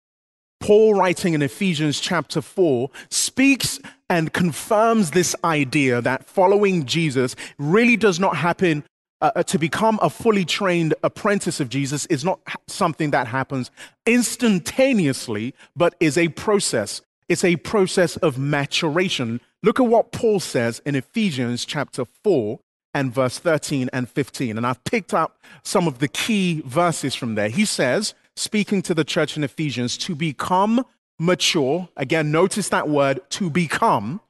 Paul, 0.63 0.95
writing 0.95 1.35
in 1.35 1.43
Ephesians 1.43 1.99
chapter 1.99 2.41
4, 2.41 2.89
speaks 3.11 3.81
and 4.09 4.33
confirms 4.33 5.11
this 5.11 5.35
idea 5.43 6.01
that 6.01 6.25
following 6.25 6.87
Jesus 6.87 7.35
really 7.59 7.97
does 7.97 8.21
not 8.21 8.37
happen. 8.37 8.85
Uh, 9.21 9.31
uh, 9.37 9.43
to 9.45 9.57
become 9.57 10.01
a 10.03 10.11
fully 10.11 10.45
trained 10.45 10.95
apprentice 11.05 11.61
of 11.61 11.69
Jesus 11.69 12.07
is 12.07 12.25
not 12.25 12.41
something 12.67 13.13
that 13.13 13.29
happens 13.29 13.71
instantaneously, 14.05 15.55
but 15.77 15.95
is 16.01 16.19
a 16.19 16.27
process. 16.29 17.03
It's 17.29 17.45
a 17.45 17.55
process 17.57 18.17
of 18.17 18.37
maturation. 18.37 19.41
Look 19.63 19.79
at 19.79 19.87
what 19.87 20.11
Paul 20.11 20.41
says 20.41 20.83
in 20.85 20.97
Ephesians 20.97 21.65
chapter 21.65 22.05
4 22.25 22.59
and 22.95 23.15
verse 23.15 23.39
13 23.39 23.91
and 23.93 24.09
15. 24.09 24.57
And 24.57 24.67
I've 24.67 24.83
picked 24.85 25.15
up 25.15 25.39
some 25.63 25.87
of 25.87 26.01
the 26.01 26.09
key 26.09 26.63
verses 26.67 27.15
from 27.15 27.37
there. 27.37 27.49
He 27.49 27.65
says, 27.65 28.15
speaking 28.37 28.83
to 28.83 28.95
the 28.95 29.05
church 29.05 29.37
in 29.37 29.45
Ephesians 29.45 29.97
to 29.99 30.15
become 30.15 30.85
mature. 31.19 31.89
Again, 31.97 32.31
notice 32.31 32.69
that 32.71 32.89
word 32.89 33.21
to 33.31 33.51
become, 33.51 34.21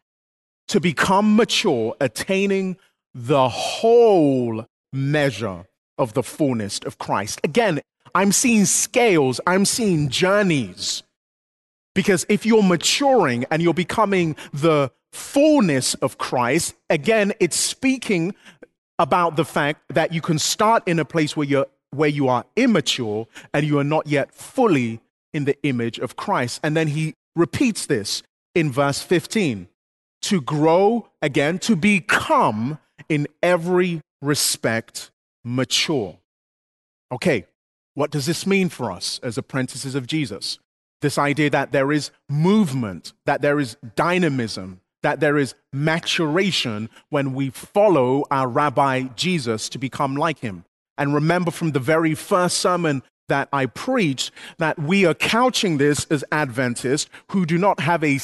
to 0.68 0.80
become 0.80 1.36
mature, 1.36 1.94
attaining 2.00 2.76
the 3.14 3.48
whole 3.48 4.66
measure 4.92 5.66
of 5.98 6.14
the 6.14 6.22
fullness 6.22 6.78
of 6.80 6.98
Christ. 6.98 7.40
Again, 7.44 7.80
I'm 8.14 8.32
seeing 8.32 8.64
scales, 8.64 9.40
I'm 9.46 9.64
seeing 9.64 10.08
journeys. 10.08 11.02
Because 11.94 12.24
if 12.28 12.46
you're 12.46 12.62
maturing 12.62 13.44
and 13.50 13.62
you're 13.62 13.74
becoming 13.74 14.36
the 14.52 14.90
fullness 15.12 15.94
of 15.94 16.18
Christ, 16.18 16.74
again, 16.88 17.32
it's 17.38 17.56
speaking 17.56 18.34
about 18.98 19.36
the 19.36 19.44
fact 19.44 19.82
that 19.90 20.12
you 20.12 20.20
can 20.20 20.38
start 20.38 20.82
in 20.86 20.98
a 20.98 21.04
place 21.04 21.36
where 21.36 21.46
you're 21.46 21.66
where 21.92 22.08
you 22.08 22.28
are 22.28 22.44
immature 22.56 23.26
and 23.54 23.66
you 23.66 23.78
are 23.78 23.84
not 23.84 24.06
yet 24.06 24.34
fully 24.34 25.00
in 25.32 25.44
the 25.44 25.56
image 25.62 25.98
of 25.98 26.16
Christ. 26.16 26.60
And 26.62 26.76
then 26.76 26.88
he 26.88 27.14
repeats 27.36 27.86
this 27.86 28.22
in 28.54 28.72
verse 28.72 29.00
15 29.00 29.68
to 30.22 30.40
grow 30.40 31.08
again, 31.20 31.58
to 31.60 31.76
become 31.76 32.78
in 33.08 33.26
every 33.42 34.00
respect 34.20 35.10
mature. 35.44 36.18
Okay, 37.10 37.46
what 37.94 38.10
does 38.10 38.26
this 38.26 38.46
mean 38.46 38.68
for 38.68 38.90
us 38.90 39.20
as 39.22 39.36
apprentices 39.36 39.94
of 39.94 40.06
Jesus? 40.06 40.58
This 41.00 41.18
idea 41.18 41.50
that 41.50 41.72
there 41.72 41.92
is 41.92 42.10
movement, 42.28 43.12
that 43.26 43.42
there 43.42 43.58
is 43.58 43.76
dynamism, 43.96 44.80
that 45.02 45.20
there 45.20 45.36
is 45.36 45.54
maturation 45.72 46.88
when 47.10 47.34
we 47.34 47.50
follow 47.50 48.24
our 48.30 48.48
Rabbi 48.48 49.02
Jesus 49.16 49.68
to 49.70 49.78
become 49.78 50.16
like 50.16 50.38
him. 50.38 50.64
And 50.98 51.14
remember 51.14 51.50
from 51.50 51.72
the 51.72 51.80
very 51.80 52.14
first 52.14 52.58
sermon 52.58 53.02
that 53.28 53.48
I 53.52 53.66
preached 53.66 54.30
that 54.58 54.78
we 54.78 55.06
are 55.06 55.14
couching 55.14 55.78
this 55.78 56.06
as 56.10 56.24
Adventists 56.32 57.08
who 57.30 57.46
do 57.46 57.56
not 57.56 57.80
have 57.80 58.04
a, 58.04 58.18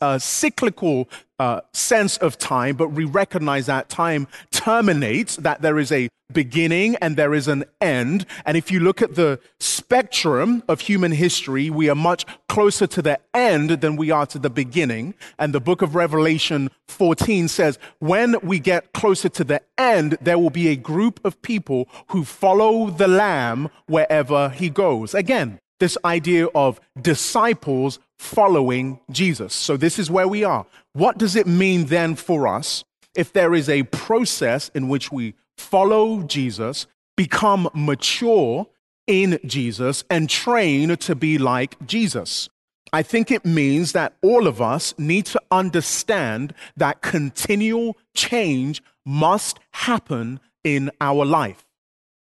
a 0.00 0.20
cyclical 0.20 1.08
uh, 1.42 1.60
sense 1.72 2.18
of 2.18 2.38
time, 2.38 2.76
but 2.76 2.92
we 2.92 3.04
recognize 3.04 3.66
that 3.66 3.88
time 3.88 4.28
terminates, 4.52 5.34
that 5.34 5.60
there 5.60 5.76
is 5.76 5.90
a 5.90 6.08
beginning 6.32 6.94
and 6.96 7.16
there 7.16 7.34
is 7.34 7.48
an 7.48 7.64
end. 7.80 8.24
And 8.46 8.56
if 8.56 8.70
you 8.70 8.78
look 8.78 9.02
at 9.02 9.16
the 9.16 9.40
spectrum 9.58 10.62
of 10.68 10.82
human 10.82 11.10
history, 11.10 11.68
we 11.68 11.90
are 11.90 11.96
much 11.96 12.24
closer 12.48 12.86
to 12.86 13.02
the 13.02 13.18
end 13.34 13.70
than 13.70 13.96
we 13.96 14.12
are 14.12 14.24
to 14.26 14.38
the 14.38 14.50
beginning. 14.50 15.14
And 15.36 15.52
the 15.52 15.60
book 15.60 15.82
of 15.82 15.96
Revelation 15.96 16.70
14 16.86 17.48
says, 17.48 17.76
when 17.98 18.36
we 18.40 18.60
get 18.60 18.92
closer 18.92 19.28
to 19.30 19.42
the 19.42 19.62
end, 19.76 20.18
there 20.20 20.38
will 20.38 20.50
be 20.50 20.68
a 20.68 20.76
group 20.76 21.18
of 21.24 21.42
people 21.42 21.88
who 22.10 22.24
follow 22.24 22.88
the 22.88 23.08
Lamb 23.08 23.68
wherever 23.86 24.50
he 24.50 24.70
goes. 24.70 25.12
Again, 25.12 25.58
this 25.80 25.98
idea 26.04 26.46
of 26.54 26.80
disciples 27.00 27.98
following 28.18 29.00
Jesus. 29.10 29.52
So, 29.52 29.76
this 29.76 29.98
is 29.98 30.10
where 30.10 30.28
we 30.28 30.44
are. 30.44 30.66
What 30.92 31.18
does 31.18 31.36
it 31.36 31.46
mean 31.46 31.86
then 31.86 32.14
for 32.14 32.46
us 32.46 32.84
if 33.14 33.32
there 33.32 33.54
is 33.54 33.68
a 33.68 33.82
process 33.84 34.70
in 34.74 34.88
which 34.88 35.10
we 35.10 35.34
follow 35.58 36.22
Jesus, 36.22 36.86
become 37.16 37.68
mature 37.74 38.66
in 39.06 39.38
Jesus, 39.44 40.04
and 40.08 40.30
train 40.30 40.96
to 40.96 41.14
be 41.14 41.38
like 41.38 41.84
Jesus? 41.86 42.48
I 42.92 43.02
think 43.02 43.30
it 43.30 43.44
means 43.44 43.92
that 43.92 44.14
all 44.22 44.46
of 44.46 44.60
us 44.60 44.94
need 44.98 45.26
to 45.26 45.40
understand 45.50 46.54
that 46.76 47.00
continual 47.00 47.96
change 48.14 48.82
must 49.06 49.58
happen 49.72 50.40
in 50.62 50.90
our 51.00 51.24
life 51.24 51.64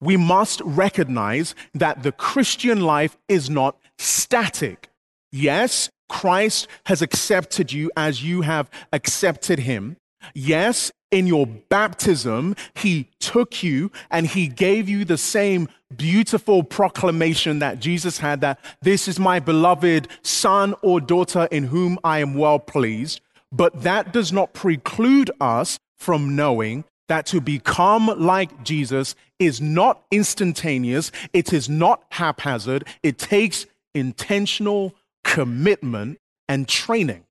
we 0.04 0.18
must 0.18 0.62
recognize 0.62 1.56
that 1.74 2.04
the 2.04 2.12
Christian 2.12 2.82
life 2.82 3.18
is 3.28 3.50
not 3.50 3.78
static. 3.98 4.90
Yes, 5.32 5.90
Christ 6.10 6.68
has 6.86 7.02
accepted 7.02 7.72
you 7.72 7.90
as 7.96 8.24
you 8.24 8.42
have 8.42 8.70
accepted 8.92 9.60
him. 9.60 9.98
Yes, 10.34 10.92
in 11.12 11.28
your 11.28 11.46
baptism, 11.46 12.56
he 12.76 13.10
took 13.20 13.64
you 13.64 13.92
and 14.10 14.28
he 14.28 14.48
gave 14.48 14.90
you 14.90 15.06
the 15.06 15.18
same 15.18 15.70
beautiful 15.96 16.64
proclamation 16.64 17.60
that 17.60 17.80
Jesus 17.80 18.18
had 18.18 18.42
that 18.42 18.60
this 18.82 19.08
is 19.08 19.20
my 19.20 19.40
beloved 19.40 20.08
son 20.24 20.76
or 20.82 21.00
daughter 21.00 21.48
in 21.52 21.66
whom 21.66 22.00
I 22.04 22.20
am 22.20 22.34
well 22.34 22.60
pleased. 22.60 23.22
But 23.52 23.84
that 23.84 24.12
does 24.12 24.34
not 24.34 24.54
preclude 24.54 25.30
us 25.40 25.78
from 25.98 26.36
knowing 26.36 26.84
that 27.10 27.26
to 27.28 27.42
become 27.42 28.08
like 28.18 28.64
Jesus 28.64 29.16
is 29.40 29.60
not 29.60 30.04
instantaneous, 30.12 31.12
it 31.34 31.52
is 31.54 31.70
not 31.70 32.04
haphazard, 32.10 32.86
it 33.02 33.18
takes 33.18 33.66
intentional 33.94 34.96
commitment 35.24 36.20
and 36.48 36.68
training. 36.68 37.26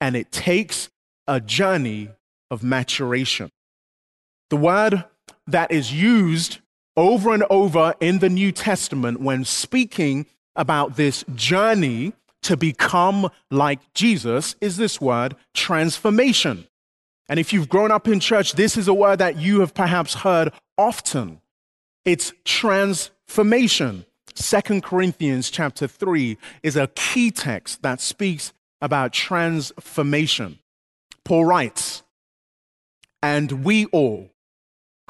And 0.00 0.16
it 0.16 0.30
takes 0.30 0.90
a 1.26 1.40
journey 1.40 2.10
of 2.50 2.62
maturation. 2.62 3.50
The 4.50 4.56
word 4.56 5.04
that 5.46 5.70
is 5.72 5.92
used 5.92 6.58
over 6.96 7.32
and 7.32 7.44
over 7.50 7.94
in 8.00 8.18
the 8.20 8.28
New 8.28 8.52
Testament 8.52 9.20
when 9.20 9.44
speaking 9.44 10.26
about 10.54 10.96
this 10.96 11.24
journey 11.34 12.14
to 12.42 12.56
become 12.56 13.28
like 13.50 13.80
Jesus 13.92 14.56
is 14.60 14.76
this 14.76 15.00
word 15.00 15.36
transformation. 15.52 16.66
And 17.28 17.40
if 17.40 17.52
you've 17.52 17.68
grown 17.68 17.90
up 17.90 18.06
in 18.06 18.20
church, 18.20 18.52
this 18.52 18.76
is 18.76 18.88
a 18.88 18.94
word 18.94 19.18
that 19.18 19.36
you 19.36 19.60
have 19.60 19.74
perhaps 19.74 20.14
heard 20.14 20.52
often. 20.78 21.40
It's 22.04 22.32
transformation. 22.44 24.06
Second 24.34 24.84
Corinthians 24.84 25.50
chapter 25.50 25.88
3 25.88 26.38
is 26.62 26.76
a 26.76 26.88
key 26.88 27.30
text 27.30 27.82
that 27.82 28.00
speaks 28.00 28.52
about 28.80 29.12
transformation. 29.12 30.58
Paul 31.24 31.46
writes, 31.46 32.02
And 33.22 33.64
we 33.64 33.86
all, 33.86 34.30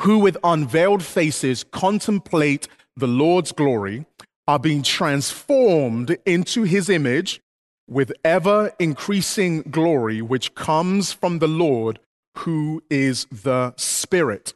who 0.00 0.18
with 0.18 0.38
unveiled 0.42 1.02
faces 1.02 1.64
contemplate 1.64 2.68
the 2.96 3.08
Lord's 3.08 3.52
glory, 3.52 4.06
are 4.48 4.58
being 4.58 4.82
transformed 4.82 6.16
into 6.24 6.62
his 6.62 6.88
image 6.88 7.42
with 7.88 8.12
ever 8.24 8.72
increasing 8.78 9.62
glory, 9.62 10.22
which 10.22 10.54
comes 10.54 11.12
from 11.12 11.40
the 11.40 11.48
Lord 11.48 11.98
who 12.38 12.82
is 12.90 13.26
the 13.26 13.74
Spirit. 13.76 14.54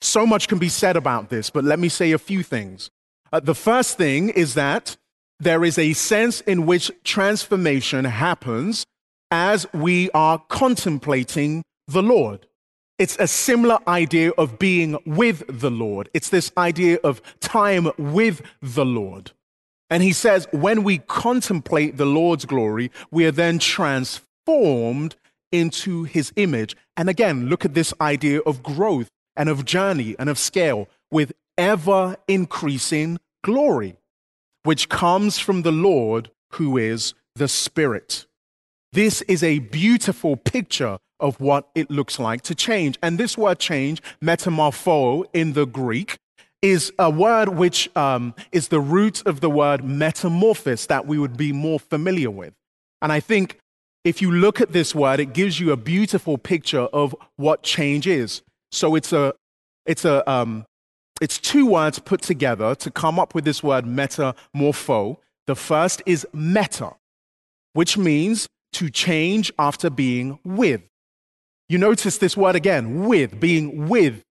So 0.00 0.26
much 0.26 0.48
can 0.48 0.58
be 0.58 0.68
said 0.68 0.96
about 0.96 1.30
this, 1.30 1.50
but 1.50 1.64
let 1.64 1.78
me 1.78 1.88
say 1.88 2.12
a 2.12 2.18
few 2.18 2.42
things. 2.42 2.90
Uh, 3.32 3.40
the 3.40 3.54
first 3.54 3.96
thing 3.96 4.28
is 4.28 4.54
that 4.54 4.96
there 5.40 5.64
is 5.64 5.78
a 5.78 5.92
sense 5.92 6.40
in 6.42 6.66
which 6.66 6.90
transformation 7.04 8.04
happens 8.04 8.86
as 9.30 9.66
we 9.72 10.10
are 10.12 10.38
contemplating 10.48 11.62
the 11.88 12.02
Lord. 12.02 12.46
It's 12.98 13.16
a 13.18 13.26
similar 13.26 13.78
idea 13.86 14.30
of 14.38 14.58
being 14.58 14.96
with 15.04 15.42
the 15.48 15.70
Lord. 15.70 16.08
It's 16.14 16.30
this 16.30 16.50
idea 16.56 16.98
of 17.04 17.20
time 17.40 17.90
with 17.98 18.40
the 18.62 18.86
Lord. 18.86 19.32
And 19.90 20.02
he 20.02 20.12
says, 20.12 20.48
when 20.50 20.82
we 20.82 20.98
contemplate 20.98 21.96
the 21.96 22.06
Lord's 22.06 22.44
glory, 22.44 22.90
we 23.10 23.26
are 23.26 23.32
then 23.32 23.58
transformed 23.58 25.16
into 25.52 26.04
his 26.04 26.32
image. 26.36 26.76
And 26.96 27.08
again, 27.08 27.48
look 27.48 27.64
at 27.64 27.74
this 27.74 27.92
idea 28.00 28.40
of 28.40 28.62
growth 28.62 29.08
and 29.36 29.48
of 29.48 29.64
journey 29.64 30.16
and 30.18 30.28
of 30.28 30.38
scale 30.38 30.88
with 31.10 31.32
ever 31.58 32.16
increasing 32.28 33.18
glory, 33.44 33.96
which 34.64 34.88
comes 34.88 35.38
from 35.38 35.62
the 35.62 35.72
Lord 35.72 36.30
who 36.52 36.76
is 36.76 37.14
the 37.34 37.48
Spirit. 37.48 38.26
This 38.92 39.22
is 39.22 39.42
a 39.42 39.58
beautiful 39.58 40.36
picture 40.36 40.98
of 41.20 41.40
what 41.40 41.68
it 41.74 41.90
looks 41.90 42.18
like 42.18 42.42
to 42.42 42.54
change. 42.54 42.98
And 43.02 43.18
this 43.18 43.36
word 43.36 43.58
change, 43.58 44.02
metamorpho 44.22 45.24
in 45.32 45.52
the 45.52 45.66
Greek, 45.66 46.18
is 46.62 46.92
a 46.98 47.10
word 47.10 47.50
which 47.50 47.94
um, 47.96 48.34
is 48.52 48.68
the 48.68 48.80
root 48.80 49.22
of 49.26 49.40
the 49.40 49.50
word 49.50 49.84
metamorphosis 49.84 50.86
that 50.86 51.06
we 51.06 51.18
would 51.18 51.36
be 51.36 51.52
more 51.52 51.78
familiar 51.78 52.30
with. 52.30 52.54
And 53.02 53.12
I 53.12 53.20
think 53.20 53.58
if 54.06 54.22
you 54.22 54.30
look 54.30 54.60
at 54.60 54.72
this 54.72 54.94
word, 54.94 55.18
it 55.18 55.32
gives 55.32 55.58
you 55.58 55.72
a 55.72 55.76
beautiful 55.76 56.38
picture 56.38 56.82
of 56.92 57.14
what 57.34 57.64
change 57.64 58.06
is. 58.06 58.40
So 58.70 58.94
it's 58.94 59.12
a, 59.12 59.34
it's 59.84 60.04
a, 60.04 60.28
um, 60.30 60.64
it's 61.20 61.38
two 61.38 61.66
words 61.66 61.98
put 61.98 62.22
together 62.22 62.76
to 62.76 62.90
come 62.92 63.18
up 63.18 63.34
with 63.34 63.44
this 63.44 63.64
word 63.64 63.84
metamorpho. 63.84 65.16
The 65.48 65.56
first 65.56 66.04
is 66.06 66.24
meta, 66.32 66.92
which 67.72 67.98
means 67.98 68.46
to 68.74 68.90
change 68.90 69.52
after 69.58 69.90
being 69.90 70.38
with. 70.44 70.82
You 71.68 71.78
notice 71.78 72.18
this 72.18 72.36
word 72.36 72.54
again, 72.54 73.06
with, 73.06 73.40
being 73.40 73.88
with 73.88 74.22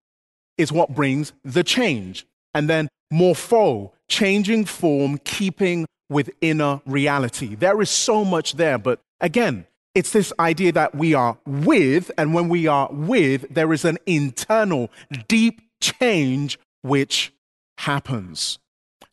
is 0.57 0.71
what 0.71 0.95
brings 0.95 1.33
the 1.43 1.65
change. 1.65 2.25
And 2.53 2.69
then 2.69 2.87
morpho, 3.11 3.91
changing 4.07 4.65
form, 4.65 5.17
keeping 5.25 5.85
with 6.09 6.29
inner 6.39 6.79
reality. 6.85 7.55
There 7.55 7.81
is 7.81 7.89
so 7.89 8.23
much 8.23 8.53
there, 8.53 8.77
but 8.77 9.01
Again, 9.21 9.65
it's 9.93 10.11
this 10.11 10.33
idea 10.39 10.71
that 10.73 10.93
we 10.93 11.13
are 11.13 11.37
with, 11.45 12.11
and 12.17 12.33
when 12.33 12.49
we 12.49 12.67
are 12.67 12.89
with, 12.91 13.45
there 13.49 13.71
is 13.71 13.85
an 13.85 13.97
internal, 14.05 14.91
deep 15.27 15.61
change 15.79 16.59
which 16.81 17.33
happens. 17.77 18.59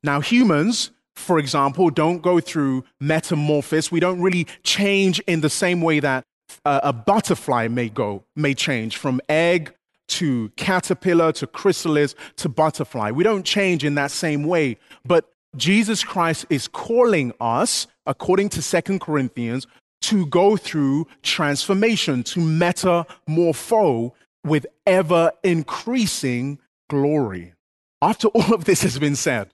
Now, 0.02 0.20
humans, 0.20 0.90
for 1.14 1.38
example, 1.38 1.90
don't 1.90 2.20
go 2.20 2.40
through 2.40 2.84
metamorphosis. 3.00 3.92
We 3.92 4.00
don't 4.00 4.20
really 4.20 4.46
change 4.64 5.20
in 5.20 5.40
the 5.40 5.50
same 5.50 5.80
way 5.80 6.00
that 6.00 6.24
uh, 6.64 6.80
a 6.82 6.92
butterfly 6.92 7.68
may 7.68 7.88
go, 7.88 8.24
may 8.34 8.54
change 8.54 8.96
from 8.96 9.20
egg 9.28 9.72
to 10.08 10.50
caterpillar 10.56 11.32
to 11.32 11.46
chrysalis 11.46 12.14
to 12.36 12.48
butterfly. 12.48 13.10
We 13.10 13.24
don't 13.24 13.44
change 13.44 13.84
in 13.84 13.94
that 13.94 14.10
same 14.10 14.44
way. 14.44 14.78
But 15.04 15.30
Jesus 15.56 16.02
Christ 16.02 16.46
is 16.50 16.66
calling 16.66 17.32
us, 17.40 17.86
according 18.06 18.48
to 18.50 18.62
Second 18.62 19.00
Corinthians, 19.00 19.66
to 20.02 20.26
go 20.26 20.56
through 20.56 21.06
transformation, 21.22 22.22
to 22.24 22.40
metamorpho 22.40 24.12
with 24.44 24.66
ever 24.86 25.32
increasing 25.42 26.58
glory. 26.90 27.54
After 28.00 28.28
all 28.28 28.54
of 28.54 28.64
this 28.64 28.82
has 28.82 28.98
been 28.98 29.16
said, 29.16 29.50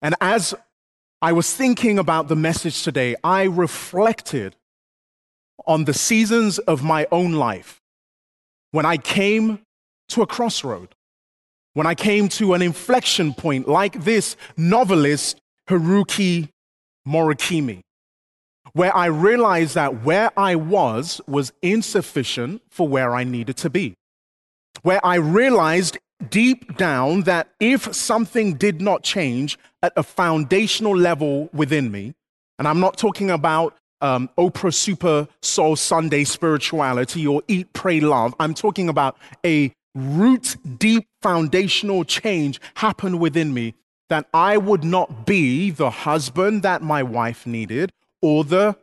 and 0.00 0.14
as 0.20 0.54
I 1.20 1.32
was 1.32 1.54
thinking 1.54 1.98
about 1.98 2.28
the 2.28 2.36
message 2.36 2.82
today, 2.82 3.14
I 3.22 3.44
reflected 3.44 4.56
on 5.66 5.84
the 5.84 5.94
seasons 5.94 6.58
of 6.58 6.82
my 6.82 7.06
own 7.12 7.32
life 7.32 7.80
when 8.72 8.84
I 8.84 8.96
came 8.96 9.60
to 10.08 10.22
a 10.22 10.26
crossroad, 10.26 10.94
when 11.74 11.86
I 11.86 11.94
came 11.94 12.28
to 12.30 12.54
an 12.54 12.62
inflection 12.62 13.32
point 13.34 13.68
like 13.68 14.02
this 14.02 14.36
novelist, 14.56 15.38
Haruki 15.68 16.48
Murakami 17.06 17.82
where 18.72 18.94
I 18.96 19.06
realized 19.06 19.74
that 19.74 20.02
where 20.02 20.30
I 20.36 20.56
was 20.56 21.20
was 21.26 21.52
insufficient 21.62 22.62
for 22.70 22.88
where 22.88 23.14
I 23.14 23.24
needed 23.24 23.56
to 23.58 23.70
be. 23.70 23.94
Where 24.82 25.04
I 25.04 25.16
realized 25.16 25.98
deep 26.30 26.76
down 26.76 27.22
that 27.22 27.48
if 27.60 27.92
something 27.94 28.54
did 28.54 28.80
not 28.80 29.02
change 29.02 29.58
at 29.82 29.92
a 29.96 30.02
foundational 30.02 30.96
level 30.96 31.50
within 31.52 31.90
me, 31.90 32.14
and 32.58 32.66
I'm 32.68 32.80
not 32.80 32.96
talking 32.96 33.30
about 33.30 33.76
um, 34.00 34.30
Oprah 34.38 34.74
Super 34.74 35.28
Soul 35.42 35.76
Sunday 35.76 36.24
spirituality 36.24 37.26
or 37.26 37.42
eat, 37.48 37.72
pray, 37.72 38.00
love. 38.00 38.34
I'm 38.40 38.54
talking 38.54 38.88
about 38.88 39.16
a 39.44 39.72
root 39.94 40.56
deep 40.78 41.06
foundational 41.20 42.04
change 42.04 42.60
happen 42.74 43.18
within 43.18 43.52
me 43.52 43.74
that 44.08 44.26
I 44.34 44.56
would 44.56 44.84
not 44.84 45.26
be 45.26 45.70
the 45.70 45.90
husband 45.90 46.62
that 46.62 46.82
my 46.82 47.02
wife 47.02 47.46
needed 47.46 47.92
or 48.22 48.44
the 48.44 48.76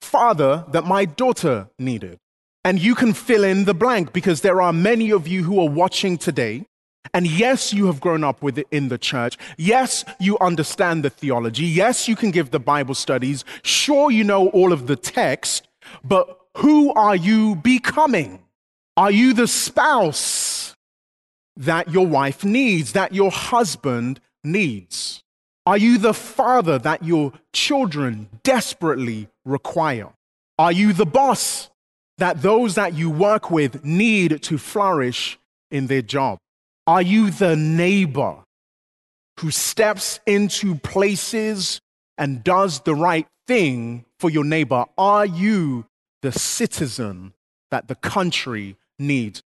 father 0.00 0.64
that 0.68 0.84
my 0.84 1.04
daughter 1.04 1.68
needed. 1.78 2.18
And 2.64 2.80
you 2.80 2.94
can 2.94 3.12
fill 3.12 3.44
in 3.44 3.64
the 3.64 3.74
blank 3.74 4.12
because 4.12 4.40
there 4.40 4.62
are 4.62 4.72
many 4.72 5.10
of 5.10 5.28
you 5.28 5.42
who 5.42 5.60
are 5.60 5.68
watching 5.68 6.18
today. 6.18 6.66
And 7.14 7.26
yes, 7.26 7.72
you 7.72 7.86
have 7.86 8.00
grown 8.00 8.22
up 8.22 8.42
with 8.42 8.58
it 8.58 8.66
in 8.70 8.88
the 8.88 8.98
church. 8.98 9.38
Yes, 9.56 10.04
you 10.20 10.38
understand 10.38 11.04
the 11.04 11.10
theology. 11.10 11.64
Yes, 11.64 12.08
you 12.08 12.16
can 12.16 12.30
give 12.30 12.50
the 12.50 12.60
Bible 12.60 12.94
studies. 12.94 13.44
Sure, 13.62 14.10
you 14.10 14.24
know 14.24 14.48
all 14.48 14.72
of 14.72 14.86
the 14.86 14.96
text, 14.96 15.68
but 16.04 16.38
who 16.58 16.92
are 16.94 17.16
you 17.16 17.54
becoming? 17.54 18.42
Are 18.96 19.10
you 19.10 19.32
the 19.32 19.46
spouse 19.46 20.76
that 21.56 21.90
your 21.90 22.06
wife 22.06 22.44
needs, 22.44 22.92
that 22.92 23.14
your 23.14 23.30
husband 23.30 24.20
needs? 24.44 25.22
Are 25.68 25.76
you 25.76 25.98
the 25.98 26.14
father 26.14 26.78
that 26.78 27.04
your 27.04 27.34
children 27.52 28.30
desperately 28.42 29.28
require? 29.44 30.08
Are 30.58 30.72
you 30.72 30.94
the 30.94 31.04
boss 31.04 31.68
that 32.16 32.40
those 32.40 32.76
that 32.76 32.94
you 32.94 33.10
work 33.10 33.50
with 33.50 33.84
need 33.84 34.42
to 34.44 34.56
flourish 34.56 35.38
in 35.70 35.86
their 35.88 36.00
job? 36.00 36.38
Are 36.86 37.02
you 37.02 37.30
the 37.30 37.54
neighbor 37.54 38.36
who 39.40 39.50
steps 39.50 40.20
into 40.24 40.76
places 40.76 41.82
and 42.16 42.42
does 42.42 42.80
the 42.80 42.94
right 42.94 43.26
thing 43.46 44.06
for 44.20 44.30
your 44.30 44.44
neighbor? 44.44 44.86
Are 44.96 45.26
you 45.26 45.84
the 46.22 46.32
citizen 46.32 47.34
that 47.70 47.88
the 47.88 47.94
country 47.94 48.78
needs? 48.98 49.42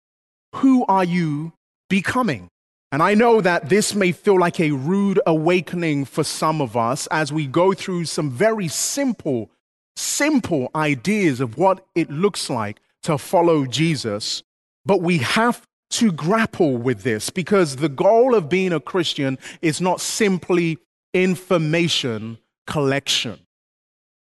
Who 0.55 0.87
are 0.87 1.05
you 1.05 1.53
becoming? 1.91 2.49
And 2.93 3.03
I 3.03 3.15
know 3.15 3.41
that 3.41 3.69
this 3.69 3.95
may 3.95 4.13
feel 4.13 4.39
like 4.39 4.61
a 4.61 4.71
rude 4.71 5.21
awakening 5.27 6.05
for 6.05 6.25
some 6.25 6.61
of 6.61 6.77
us 6.77 7.07
as 7.09 7.33
we 7.33 7.47
go 7.47 7.73
through 7.73 8.05
some 8.05 8.31
very 8.31 8.69
simple, 8.69 9.51
simple 9.97 10.71
ideas 10.75 11.41
of 11.41 11.59
what 11.59 11.85
it 11.95 12.11
looks 12.11 12.49
like 12.49 12.81
to 13.03 13.19
follow 13.19 13.67
Jesus. 13.67 14.43
But 14.85 15.03
we 15.03 15.19
have 15.19 15.67
to 15.91 16.13
grapple 16.13 16.77
with 16.77 17.03
this 17.03 17.31
because 17.31 17.77
the 17.77 17.89
goal 17.89 18.35
of 18.35 18.49
being 18.49 18.73
a 18.73 18.81
Christian 18.81 19.39
is 19.63 19.81
not 19.81 20.01
simply 20.01 20.79
information 21.13 22.39
collection. 22.67 23.39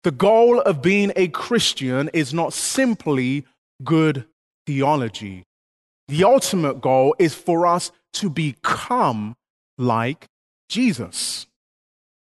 The 0.03 0.11
goal 0.11 0.59
of 0.61 0.81
being 0.81 1.11
a 1.15 1.27
Christian 1.29 2.09
is 2.13 2.33
not 2.33 2.53
simply 2.53 3.45
good 3.83 4.25
theology. 4.65 5.45
The 6.07 6.25
ultimate 6.25 6.81
goal 6.81 7.15
is 7.17 7.33
for 7.33 7.65
us 7.65 7.91
to 8.13 8.29
become 8.29 9.35
like 9.77 10.27
Jesus, 10.69 11.47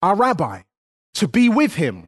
our 0.01 0.15
rabbi, 0.15 0.61
to 1.15 1.27
be 1.27 1.49
with 1.49 1.75
him. 1.75 2.07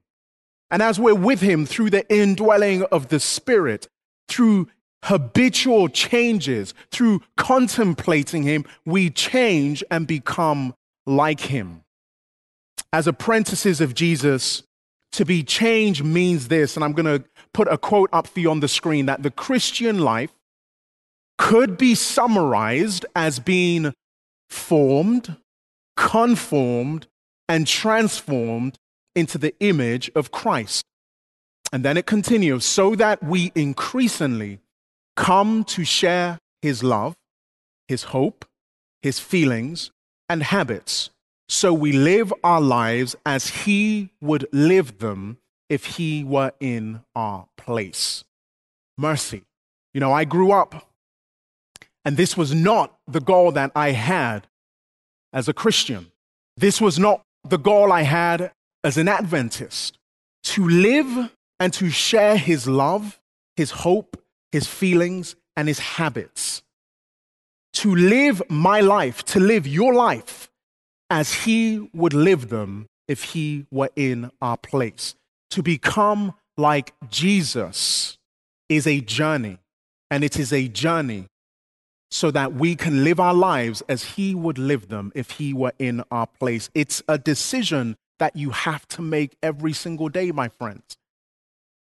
And 0.70 0.82
as 0.82 1.00
we're 1.00 1.16
with 1.16 1.42
him 1.42 1.66
through 1.66 1.90
the 1.90 2.10
indwelling 2.14 2.84
of 2.84 3.10
the 3.10 3.20
Spirit, 3.20 3.88
through 4.30 4.70
habitual 5.04 5.90
changes, 5.90 6.74
through 6.92 7.22
contemplating 7.36 8.44
him, 8.44 8.66
we 8.86 9.10
change 9.10 9.84
and 9.92 10.08
become 10.08 10.74
like 11.06 11.42
him. 11.42 11.84
As 12.94 13.08
apprentices 13.08 13.82
of 13.82 13.94
Jesus, 13.94 14.64
to 15.14 15.26
be 15.26 15.44
changed 15.44 16.04
means 16.06 16.48
this, 16.48 16.76
and 16.76 16.86
I'm 16.86 16.94
going 16.94 17.22
to 17.22 17.28
put 17.54 17.68
a 17.68 17.78
quote 17.78 18.10
up 18.14 18.28
for 18.28 18.40
you 18.40 18.50
on 18.50 18.62
the 18.62 18.68
screen 18.68 19.08
that 19.08 19.24
the 19.24 19.32
Christian 19.32 20.00
life 20.00 20.32
could 21.42 21.76
be 21.76 21.96
summarized 21.96 23.04
as 23.16 23.40
being 23.40 23.92
formed, 24.48 25.38
conformed, 25.98 27.08
and 27.50 27.66
transformed 27.66 28.78
into 29.16 29.40
the 29.40 29.54
image 29.60 30.12
of 30.14 30.30
Christ. 30.30 30.84
And 31.74 31.84
then 31.84 31.98
it 31.98 32.06
continues 32.06 32.64
so 32.64 32.96
that 32.96 33.24
we 33.24 33.52
increasingly 33.56 34.60
come 35.16 35.64
to 35.64 35.84
share 35.84 36.38
his 36.62 36.84
love, 36.84 37.16
his 37.88 38.04
hope, 38.04 38.46
his 39.02 39.20
feelings, 39.20 39.90
and 40.30 40.44
habits. 40.44 41.10
So 41.50 41.74
we 41.74 41.92
live 41.92 42.32
our 42.44 42.62
lives 42.62 43.16
as 43.26 43.48
he 43.48 44.12
would 44.22 44.48
live 44.52 45.00
them 45.00 45.40
if 45.70 45.86
he 45.98 46.24
were 46.24 46.52
in 46.60 47.02
our 47.16 47.48
place. 47.58 48.24
Mercy. 48.96 49.42
You 49.96 50.00
know, 50.00 50.14
I 50.14 50.24
grew 50.24 50.52
up 50.52 50.88
and 52.04 52.18
this 52.18 52.36
was 52.36 52.54
not 52.54 52.98
the 53.08 53.22
goal 53.22 53.52
that 53.54 53.72
I 53.76 53.92
had 53.92 54.48
as 55.34 55.48
a 55.48 55.54
Christian. 55.54 56.12
This 56.58 56.82
was 56.82 56.98
not 56.98 57.22
the 57.48 57.58
goal 57.58 57.92
I 57.92 58.02
had 58.02 58.52
as 58.84 58.98
an 58.98 59.08
Adventist. 59.08 59.98
To 60.44 60.68
live 60.68 61.32
and 61.60 61.72
to 61.74 61.90
share 61.90 62.38
his 62.38 62.68
love, 62.68 63.20
his 63.56 63.72
hope, 63.72 64.22
his 64.52 64.68
feelings, 64.68 65.36
and 65.56 65.68
his 65.68 65.80
habits. 65.80 66.64
To 67.74 67.96
live 67.96 68.42
my 68.50 68.82
life, 68.82 69.24
to 69.26 69.40
live 69.40 69.68
your 69.68 69.94
life 69.94 70.50
as 71.10 71.34
he 71.34 71.90
would 71.94 72.14
live 72.14 72.50
them 72.50 72.88
if 73.08 73.24
he 73.24 73.66
were 73.72 73.92
in 73.96 74.32
our 74.42 74.58
place. 74.58 75.16
To 75.52 75.62
become 75.62 76.34
like 76.58 76.94
Jesus 77.10 78.18
is 78.70 78.88
a 78.88 79.02
journey, 79.02 79.60
and 80.10 80.24
it 80.24 80.40
is 80.40 80.52
a 80.52 80.68
journey 80.68 81.28
so 82.12 82.30
that 82.32 82.54
we 82.54 82.76
can 82.76 83.04
live 83.04 83.20
our 83.20 83.34
lives 83.34 83.82
as 83.88 84.04
He 84.04 84.36
would 84.36 84.58
live 84.58 84.90
them 84.90 85.12
if 85.16 85.32
He 85.32 85.54
were 85.54 85.74
in 85.80 86.04
our 86.12 86.28
place. 86.28 86.70
It's 86.76 87.02
a 87.08 87.18
decision 87.18 87.96
that 88.20 88.36
you 88.36 88.52
have 88.52 88.88
to 88.90 89.02
make 89.02 89.38
every 89.42 89.74
single 89.74 90.10
day, 90.10 90.32
my 90.32 90.50
friends. 90.50 90.98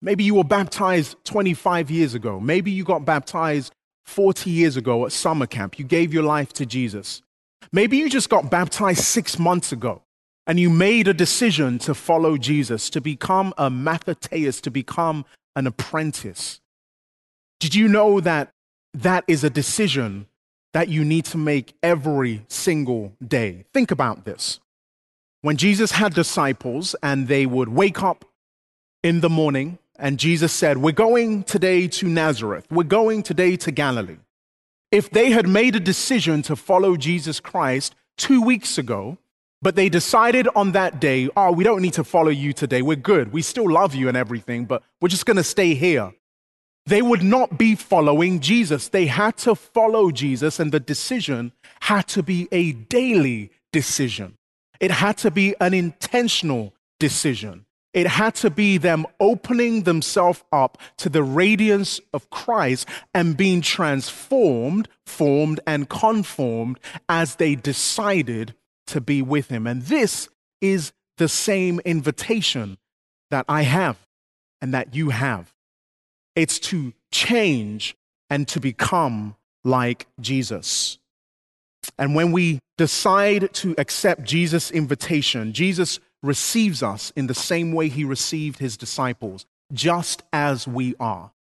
Maybe 0.02 0.24
you 0.24 0.34
were 0.34 0.44
baptized 0.44 1.16
25 1.24 1.90
years 1.90 2.14
ago. 2.14 2.38
Maybe 2.38 2.70
you 2.70 2.84
got 2.84 3.04
baptized 3.04 3.72
40 4.04 4.50
years 4.50 4.76
ago 4.76 5.06
at 5.06 5.12
summer 5.12 5.46
camp. 5.46 5.78
You 5.78 5.84
gave 5.84 6.12
your 6.12 6.22
life 6.24 6.52
to 6.54 6.66
Jesus. 6.66 7.22
Maybe 7.72 7.96
you 7.96 8.10
just 8.10 8.28
got 8.28 8.50
baptized 8.50 9.00
six 9.00 9.38
months 9.38 9.72
ago 9.72 10.02
and 10.46 10.60
you 10.60 10.70
made 10.70 11.08
a 11.08 11.14
decision 11.14 11.78
to 11.80 11.94
follow 11.94 12.36
Jesus, 12.36 12.90
to 12.90 13.00
become 13.00 13.52
a 13.58 13.70
mathetes, 13.70 14.60
to 14.62 14.70
become 14.70 15.24
an 15.56 15.66
apprentice. 15.66 16.60
Did 17.58 17.74
you 17.74 17.88
know 17.88 18.20
that 18.20 18.50
that 18.96 19.24
is 19.28 19.44
a 19.44 19.50
decision 19.50 20.26
that 20.72 20.88
you 20.88 21.04
need 21.04 21.24
to 21.26 21.38
make 21.38 21.74
every 21.82 22.44
single 22.48 23.12
day. 23.26 23.64
Think 23.72 23.90
about 23.90 24.24
this. 24.24 24.60
When 25.42 25.56
Jesus 25.56 25.92
had 25.92 26.14
disciples 26.14 26.96
and 27.02 27.28
they 27.28 27.46
would 27.46 27.68
wake 27.68 28.02
up 28.02 28.24
in 29.02 29.20
the 29.20 29.30
morning, 29.30 29.78
and 29.98 30.18
Jesus 30.18 30.52
said, 30.52 30.78
We're 30.78 30.92
going 30.92 31.44
today 31.44 31.88
to 31.88 32.08
Nazareth, 32.08 32.66
we're 32.70 32.84
going 32.84 33.22
today 33.22 33.56
to 33.56 33.70
Galilee. 33.70 34.18
If 34.90 35.10
they 35.10 35.30
had 35.30 35.48
made 35.48 35.76
a 35.76 35.80
decision 35.80 36.42
to 36.42 36.56
follow 36.56 36.96
Jesus 36.96 37.40
Christ 37.40 37.94
two 38.16 38.42
weeks 38.42 38.78
ago, 38.78 39.18
but 39.62 39.76
they 39.76 39.88
decided 39.88 40.48
on 40.54 40.72
that 40.72 41.00
day, 41.00 41.28
oh, 41.36 41.52
we 41.52 41.64
don't 41.64 41.82
need 41.82 41.94
to 41.94 42.04
follow 42.04 42.28
you 42.28 42.52
today. 42.52 42.82
We're 42.82 42.96
good. 42.96 43.32
We 43.32 43.42
still 43.42 43.70
love 43.70 43.94
you 43.94 44.08
and 44.08 44.16
everything, 44.16 44.64
but 44.64 44.82
we're 45.00 45.08
just 45.08 45.26
going 45.26 45.38
to 45.38 45.44
stay 45.44 45.74
here 45.74 46.12
they 46.86 47.02
would 47.02 47.22
not 47.22 47.58
be 47.58 47.74
following 47.74 48.40
Jesus. 48.40 48.88
They 48.88 49.06
had 49.06 49.36
to 49.38 49.54
follow 49.54 50.10
Jesus, 50.10 50.60
and 50.60 50.70
the 50.70 50.80
decision 50.80 51.52
had 51.80 52.06
to 52.08 52.22
be 52.22 52.48
a 52.52 52.72
daily 52.72 53.50
decision. 53.72 54.36
It 54.78 54.90
had 54.90 55.18
to 55.18 55.30
be 55.30 55.54
an 55.60 55.74
intentional 55.74 56.74
decision. 57.00 57.66
It 57.92 58.06
had 58.06 58.34
to 58.36 58.50
be 58.50 58.76
them 58.76 59.06
opening 59.20 59.82
themselves 59.82 60.44
up 60.52 60.78
to 60.98 61.08
the 61.08 61.22
radiance 61.22 61.98
of 62.12 62.28
Christ 62.30 62.86
and 63.14 63.36
being 63.36 63.62
transformed, 63.62 64.88
formed, 65.06 65.60
and 65.66 65.88
conformed 65.88 66.78
as 67.08 67.36
they 67.36 67.54
decided 67.54 68.54
to 68.88 69.00
be 69.00 69.22
with 69.22 69.48
Him. 69.48 69.66
And 69.66 69.82
this 69.82 70.28
is 70.60 70.92
the 71.16 71.28
same 71.28 71.80
invitation 71.86 72.76
that 73.30 73.46
I 73.48 73.62
have 73.62 73.96
and 74.60 74.74
that 74.74 74.94
you 74.94 75.08
have. 75.08 75.54
It's 76.36 76.58
to 76.60 76.92
change 77.10 77.96
and 78.30 78.46
to 78.48 78.60
become 78.60 79.34
like 79.64 80.06
Jesus. 80.20 80.98
And 81.98 82.14
when 82.14 82.30
we 82.30 82.60
decide 82.76 83.52
to 83.54 83.74
accept 83.78 84.24
Jesus' 84.24 84.70
invitation, 84.70 85.52
Jesus 85.52 85.98
receives 86.22 86.82
us 86.82 87.12
in 87.16 87.26
the 87.26 87.34
same 87.34 87.72
way 87.72 87.88
he 87.88 88.04
received 88.04 88.58
his 88.58 88.76
disciples, 88.76 89.46
just 89.72 90.22
as 90.32 90.68
we 90.68 90.94
are. 91.00 91.32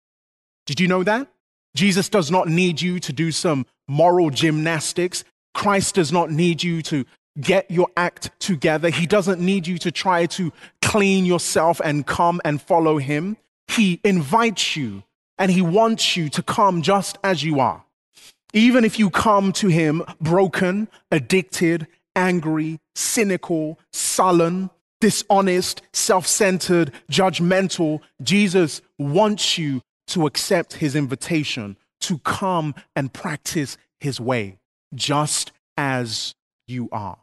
Did 0.65 0.79
you 0.79 0.87
know 0.87 1.03
that? 1.03 1.27
Jesus 1.75 2.07
does 2.07 2.31
not 2.31 2.47
need 2.47 2.81
you 2.81 2.99
to 3.01 3.11
do 3.11 3.31
some 3.31 3.65
moral 3.87 4.29
gymnastics. 4.29 5.23
Christ 5.53 5.95
does 5.95 6.11
not 6.11 6.31
need 6.31 6.63
you 6.63 6.81
to 6.83 7.05
get 7.39 7.69
your 7.69 7.89
act 7.97 8.31
together. 8.39 8.89
He 8.89 9.05
doesn't 9.05 9.41
need 9.41 9.67
you 9.67 9.77
to 9.79 9.91
try 9.91 10.25
to 10.27 10.53
clean 10.81 11.25
yourself 11.25 11.81
and 11.83 12.05
come 12.05 12.39
and 12.45 12.61
follow 12.61 12.97
him. 12.97 13.37
He 13.67 13.99
invites 14.03 14.75
you 14.75 15.03
and 15.37 15.51
he 15.51 15.61
wants 15.61 16.15
you 16.15 16.29
to 16.29 16.43
come 16.43 16.81
just 16.81 17.17
as 17.23 17.43
you 17.43 17.59
are. 17.59 17.83
Even 18.53 18.85
if 18.85 18.97
you 18.99 19.09
come 19.09 19.51
to 19.53 19.67
him 19.67 20.03
broken, 20.21 20.87
addicted, 21.11 21.87
angry, 22.15 22.79
cynical, 22.95 23.77
sullen, 23.91 24.69
dishonest, 25.01 25.81
self 25.93 26.25
centered, 26.25 26.91
judgmental, 27.11 27.99
Jesus 28.21 28.81
wants 28.97 29.57
you 29.57 29.81
to 30.07 30.25
accept 30.25 30.73
his 30.73 30.95
invitation 30.95 31.77
to 32.01 32.19
come 32.19 32.75
and 32.95 33.11
practice 33.11 33.77
his 33.99 34.19
way, 34.19 34.57
just 34.93 35.51
as 35.77 36.35
you 36.67 36.87
are. 36.91 37.17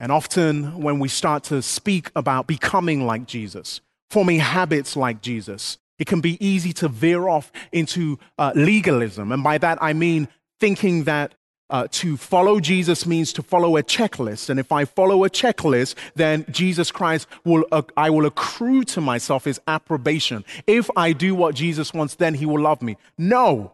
And 0.00 0.12
often, 0.12 0.80
when 0.80 1.00
we 1.00 1.08
start 1.08 1.44
to 1.44 1.60
speak 1.60 2.10
about 2.14 2.46
becoming 2.46 3.04
like 3.04 3.26
Jesus, 3.26 3.80
forming 4.10 4.38
habits 4.38 4.96
like 4.96 5.20
Jesus, 5.20 5.78
it 5.98 6.06
can 6.06 6.20
be 6.20 6.44
easy 6.44 6.72
to 6.74 6.88
veer 6.88 7.28
off 7.28 7.50
into 7.72 8.18
uh, 8.38 8.52
legalism. 8.54 9.32
And 9.32 9.42
by 9.42 9.58
that, 9.58 9.78
I 9.80 9.92
mean 9.92 10.28
thinking 10.60 11.04
that 11.04 11.34
uh, 11.70 11.86
to 11.90 12.16
follow 12.16 12.60
Jesus 12.60 13.04
means 13.04 13.32
to 13.34 13.42
follow 13.42 13.76
a 13.76 13.82
checklist. 13.82 14.48
And 14.48 14.58
if 14.58 14.72
I 14.72 14.84
follow 14.84 15.24
a 15.24 15.30
checklist, 15.30 15.96
then 16.14 16.46
Jesus 16.50 16.90
Christ 16.90 17.28
will, 17.44 17.66
uh, 17.70 17.82
I 17.96 18.10
will 18.10 18.26
accrue 18.26 18.84
to 18.84 19.00
myself 19.00 19.44
his 19.44 19.60
approbation. 19.68 20.44
If 20.66 20.88
I 20.96 21.12
do 21.12 21.34
what 21.34 21.54
Jesus 21.54 21.92
wants, 21.92 22.14
then 22.14 22.34
he 22.34 22.46
will 22.46 22.60
love 22.60 22.80
me. 22.80 22.96
No. 23.18 23.72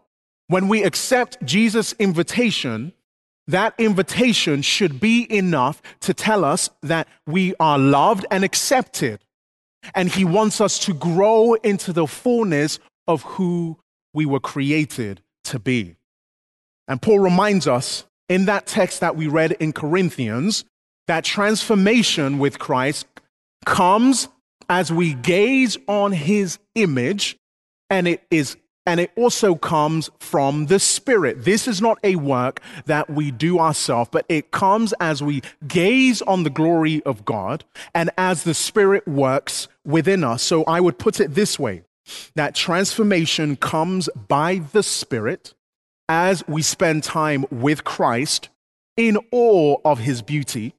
When 0.48 0.68
we 0.68 0.82
accept 0.82 1.44
Jesus' 1.44 1.92
invitation, 1.98 2.92
that 3.46 3.74
invitation 3.78 4.62
should 4.62 4.98
be 5.00 5.30
enough 5.32 5.80
to 6.00 6.14
tell 6.14 6.44
us 6.44 6.70
that 6.82 7.06
we 7.26 7.54
are 7.60 7.78
loved 7.78 8.26
and 8.30 8.42
accepted. 8.44 9.20
And 9.94 10.08
he 10.08 10.24
wants 10.24 10.60
us 10.60 10.78
to 10.80 10.94
grow 10.94 11.54
into 11.54 11.92
the 11.92 12.06
fullness 12.06 12.78
of 13.06 13.22
who 13.22 13.78
we 14.12 14.26
were 14.26 14.40
created 14.40 15.22
to 15.44 15.58
be. 15.58 15.96
And 16.88 17.00
Paul 17.00 17.18
reminds 17.18 17.66
us 17.66 18.04
in 18.28 18.46
that 18.46 18.66
text 18.66 19.00
that 19.00 19.16
we 19.16 19.26
read 19.26 19.52
in 19.52 19.72
Corinthians 19.72 20.64
that 21.06 21.24
transformation 21.24 22.38
with 22.38 22.58
Christ 22.58 23.06
comes 23.66 24.28
as 24.68 24.92
we 24.92 25.14
gaze 25.14 25.76
on 25.86 26.12
his 26.12 26.58
image 26.74 27.36
and 27.90 28.08
it 28.08 28.22
is 28.30 28.56
and 28.86 29.00
it 29.00 29.10
also 29.16 29.54
comes 29.54 30.10
from 30.18 30.66
the 30.66 30.78
Spirit. 30.78 31.44
This 31.44 31.66
is 31.66 31.80
not 31.80 31.98
a 32.04 32.16
work 32.16 32.60
that 32.86 33.08
we 33.08 33.30
do 33.30 33.58
ourselves, 33.58 34.10
but 34.12 34.26
it 34.28 34.50
comes 34.50 34.92
as 35.00 35.22
we 35.22 35.42
gaze 35.66 36.20
on 36.22 36.42
the 36.42 36.50
glory 36.50 37.02
of 37.04 37.24
God 37.24 37.64
and 37.94 38.10
as 38.18 38.44
the 38.44 38.54
Spirit 38.54 39.06
works 39.08 39.68
within 39.84 40.22
us. 40.22 40.42
So 40.42 40.64
I 40.64 40.80
would 40.80 40.98
put 40.98 41.20
it 41.20 41.34
this 41.34 41.58
way 41.58 41.82
that 42.34 42.54
transformation 42.54 43.56
comes 43.56 44.10
by 44.28 44.60
the 44.72 44.82
Spirit 44.82 45.54
as 46.08 46.46
we 46.46 46.60
spend 46.60 47.02
time 47.02 47.46
with 47.50 47.84
Christ 47.84 48.50
in 48.96 49.18
awe 49.32 49.76
of 49.84 50.00
his 50.00 50.22
beauty. 50.22 50.74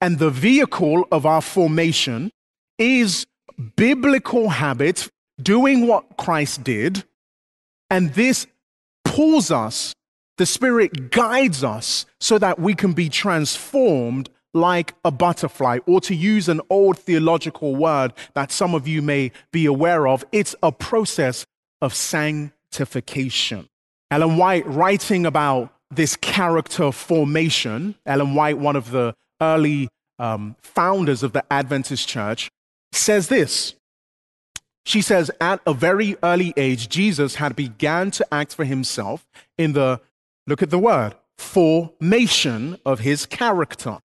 And 0.00 0.18
the 0.18 0.30
vehicle 0.30 1.06
of 1.10 1.24
our 1.24 1.40
formation 1.40 2.30
is 2.78 3.26
biblical 3.76 4.50
habit, 4.50 5.08
doing 5.40 5.86
what 5.86 6.16
Christ 6.16 6.64
did. 6.64 7.04
And 7.90 8.14
this 8.14 8.46
pulls 9.04 9.50
us, 9.50 9.92
the 10.38 10.46
Spirit 10.46 11.10
guides 11.10 11.64
us 11.64 12.06
so 12.20 12.38
that 12.38 12.58
we 12.58 12.74
can 12.74 12.92
be 12.92 13.08
transformed 13.08 14.30
like 14.54 14.94
a 15.04 15.10
butterfly, 15.10 15.78
or 15.86 16.00
to 16.00 16.14
use 16.14 16.48
an 16.48 16.60
old 16.70 16.98
theological 16.98 17.76
word 17.76 18.12
that 18.34 18.50
some 18.50 18.74
of 18.74 18.88
you 18.88 19.00
may 19.00 19.30
be 19.52 19.66
aware 19.66 20.08
of, 20.08 20.24
it's 20.32 20.56
a 20.62 20.72
process 20.72 21.46
of 21.80 21.94
sanctification. 21.94 23.68
Ellen 24.10 24.36
White, 24.36 24.66
writing 24.66 25.24
about 25.24 25.72
this 25.90 26.16
character 26.16 26.90
formation, 26.90 27.94
Ellen 28.04 28.34
White, 28.34 28.58
one 28.58 28.76
of 28.76 28.90
the 28.90 29.14
early 29.40 29.88
um, 30.18 30.56
founders 30.62 31.22
of 31.22 31.32
the 31.32 31.44
Adventist 31.52 32.08
church, 32.08 32.50
says 32.92 33.28
this. 33.28 33.74
She 34.84 35.02
says, 35.02 35.30
at 35.40 35.60
a 35.66 35.74
very 35.74 36.16
early 36.22 36.54
age, 36.56 36.88
Jesus 36.88 37.36
had 37.36 37.54
began 37.54 38.10
to 38.12 38.26
act 38.32 38.54
for 38.54 38.64
himself 38.64 39.26
in 39.58 39.72
the, 39.72 40.00
look 40.46 40.62
at 40.62 40.70
the 40.70 40.78
word, 40.78 41.14
formation 41.38 42.78
of 42.84 43.00
his 43.00 43.26
character. 43.26 43.98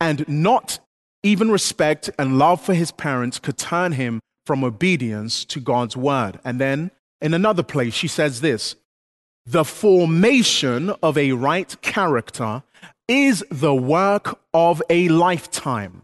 And 0.00 0.28
not 0.28 0.78
even 1.22 1.50
respect 1.50 2.10
and 2.18 2.38
love 2.38 2.60
for 2.60 2.74
his 2.74 2.92
parents 2.92 3.38
could 3.38 3.58
turn 3.58 3.92
him 3.92 4.20
from 4.46 4.64
obedience 4.64 5.44
to 5.46 5.60
God's 5.60 5.96
word. 5.96 6.38
And 6.44 6.60
then 6.60 6.90
in 7.20 7.34
another 7.34 7.62
place, 7.62 7.94
she 7.94 8.08
says 8.08 8.40
this 8.40 8.76
the 9.44 9.64
formation 9.64 10.90
of 11.02 11.16
a 11.16 11.32
right 11.32 11.80
character 11.80 12.62
is 13.08 13.42
the 13.50 13.74
work 13.74 14.38
of 14.52 14.82
a 14.90 15.08
lifetime 15.08 16.02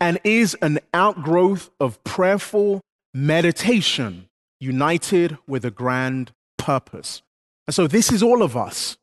and 0.00 0.20
is 0.22 0.56
an 0.62 0.78
outgrowth 0.94 1.70
of 1.80 2.02
prayerful 2.04 2.80
meditation 3.16 4.28
united 4.60 5.38
with 5.48 5.64
a 5.64 5.70
grand 5.70 6.32
purpose. 6.58 7.22
And 7.66 7.74
so, 7.74 7.86
this 7.86 8.12
is 8.12 8.22
all 8.22 8.42
of 8.42 8.56
us. 8.56 8.98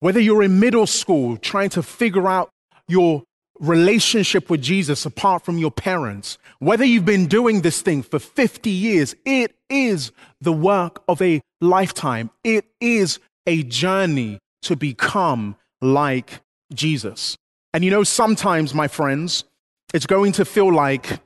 Whether 0.00 0.20
you're 0.20 0.42
in 0.42 0.60
middle 0.60 0.86
school 0.86 1.38
trying 1.38 1.70
to 1.70 1.82
figure 1.82 2.28
out 2.28 2.50
your 2.86 3.22
relationship 3.58 4.50
with 4.50 4.60
Jesus 4.60 5.06
apart 5.06 5.42
from 5.42 5.56
your 5.56 5.70
parents, 5.70 6.36
whether 6.58 6.84
you've 6.84 7.06
been 7.06 7.26
doing 7.26 7.62
this 7.62 7.80
thing 7.80 8.02
for 8.02 8.18
50 8.18 8.68
years, 8.68 9.16
it 9.24 9.56
is 9.70 10.12
the 10.40 10.52
work 10.52 11.02
of 11.08 11.22
a 11.22 11.40
lifetime. 11.62 12.30
It 12.44 12.66
is 12.78 13.18
a 13.46 13.62
journey 13.62 14.38
to 14.62 14.76
become 14.76 15.56
like 15.80 16.40
Jesus. 16.74 17.38
And 17.72 17.82
you 17.84 17.90
know, 17.90 18.04
sometimes, 18.04 18.74
my 18.74 18.88
friends, 18.88 19.44
it's 19.94 20.06
going 20.06 20.32
to 20.32 20.44
feel 20.44 20.72
like 20.72 21.20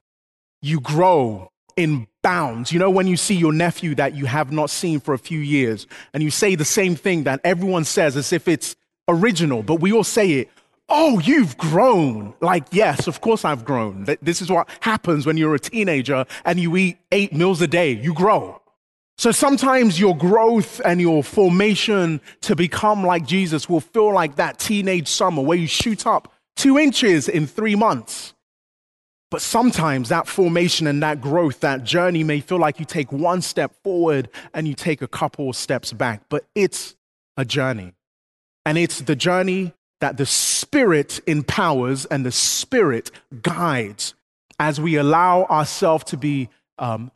you 0.62 0.80
grow 0.80 1.50
in 1.76 2.06
bounds. 2.22 2.72
You 2.72 2.78
know, 2.78 2.90
when 2.90 3.06
you 3.06 3.16
see 3.16 3.35
your 3.35 3.52
nephew 3.52 3.94
that 3.96 4.14
you 4.14 4.26
have 4.26 4.52
not 4.52 4.70
seen 4.70 5.00
for 5.00 5.14
a 5.14 5.18
few 5.18 5.40
years, 5.40 5.87
and 6.12 6.22
you 6.22 6.30
say 6.30 6.54
the 6.54 6.64
same 6.64 6.94
thing 6.96 7.24
that 7.24 7.40
everyone 7.44 7.85
says 7.85 8.16
as 8.16 8.33
if 8.33 8.48
it's 8.48 8.76
original, 9.09 9.62
but 9.62 9.76
we 9.76 9.92
all 9.92 10.04
say 10.04 10.33
it 10.33 10.50
Oh, 10.92 11.20
you've 11.20 11.56
grown. 11.56 12.35
Like, 12.40 12.64
yes, 12.72 13.06
of 13.06 13.20
course 13.20 13.44
I've 13.44 13.64
grown. 13.64 14.06
This 14.20 14.42
is 14.42 14.50
what 14.50 14.68
happens 14.80 15.24
when 15.24 15.37
you're 15.37 15.54
a 15.54 15.61
teenager 15.61 16.26
and 16.44 16.59
you 16.59 16.76
eat 16.76 16.98
eight 17.12 17.33
meals 17.33 17.62
a 17.62 17.68
day. 17.68 17.92
You 17.92 18.12
grow. 18.12 18.61
So 19.16 19.30
sometimes 19.30 20.00
your 20.00 20.16
growth 20.16 20.80
and 20.85 21.00
your 21.00 21.22
formation 21.22 22.20
to 22.40 22.56
become 22.56 23.06
like 23.06 23.24
Jesus 23.24 23.68
will 23.68 23.80
feel 23.80 24.12
like 24.12 24.37
that 24.37 24.59
teenage 24.59 25.06
summer 25.06 25.42
where 25.42 25.59
you 25.59 25.68
shoot 25.68 26.06
up 26.06 26.33
two 26.56 26.76
inches 26.76 27.28
in 27.28 27.46
three 27.46 27.76
months. 27.76 28.35
But 29.30 29.42
sometimes 29.42 30.08
that 30.08 30.26
formation 30.26 30.86
and 30.88 31.02
that 31.02 31.20
growth, 31.20 31.60
that 31.60 31.84
journey 31.84 32.24
may 32.24 32.40
feel 32.40 32.58
like 32.58 32.80
you 32.80 32.84
take 32.84 33.12
one 33.12 33.42
step 33.42 33.72
forward 33.84 34.28
and 34.52 34.66
you 34.66 34.74
take 34.74 35.02
a 35.02 35.08
couple 35.08 35.52
steps 35.52 35.92
back. 35.92 36.22
But 36.28 36.46
it's 36.54 36.96
a 37.36 37.44
journey. 37.44 37.94
And 38.66 38.76
it's 38.76 39.00
the 39.00 39.16
journey 39.16 39.72
that 40.00 40.16
the 40.16 40.26
Spirit 40.26 41.20
empowers 41.26 42.06
and 42.06 42.26
the 42.26 42.32
Spirit 42.32 43.10
guides 43.42 44.14
as 44.58 44.80
we 44.80 44.96
allow 44.96 45.44
ourselves 45.44 46.04
to 46.04 46.16
be, 46.16 46.48
um, 46.78 47.12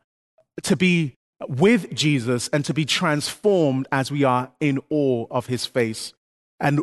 to 0.63 0.75
be 0.75 1.17
with 1.47 1.93
Jesus 1.93 2.47
and 2.49 2.63
to 2.65 2.73
be 2.73 2.85
transformed 2.85 3.87
as 3.91 4.11
we 4.11 4.23
are 4.23 4.51
in 4.59 4.79
awe 4.89 5.27
of 5.29 5.47
his 5.47 5.65
face. 5.65 6.13
And 6.59 6.81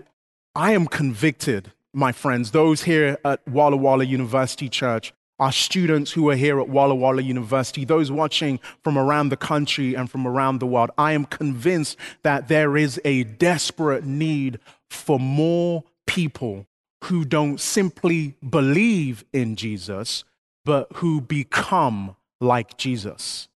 I 0.55 0.73
am 0.73 0.87
convicted, 0.87 1.73
my 1.95 2.13
friends, 2.13 2.51
those 2.51 2.83
here 2.83 3.19
at 3.25 3.47
Walla 3.49 3.77
Walla 3.77 4.05
University 4.05 4.69
Church, 4.69 5.15
our 5.43 5.51
students 5.51 6.13
who 6.13 6.31
are 6.31 6.37
here 6.37 6.61
at 6.61 6.69
Walla 6.69 6.95
Walla 6.95 7.21
University, 7.21 7.85
those 7.85 8.13
watching 8.13 8.61
from 8.85 8.97
around 8.97 9.31
the 9.31 9.37
country 9.37 9.97
and 9.97 10.09
from 10.09 10.25
around 10.25 10.61
the 10.61 10.69
world, 10.69 10.93
I 10.97 11.15
am 11.15 11.25
convinced 11.25 11.97
that 12.23 12.47
there 12.47 12.77
is 12.77 13.01
a 13.05 13.25
desperate 13.25 14.05
need 14.05 14.61
for 14.89 15.19
more 15.19 15.83
people 16.07 16.67
who 17.07 17.25
don't 17.25 17.59
simply 17.59 18.37
believe 18.49 19.25
in 19.33 19.57
Jesus, 19.57 20.23
but 20.65 20.87
who 20.95 21.21
become 21.21 22.15
like 22.41 22.77
Jesus. 22.77 23.49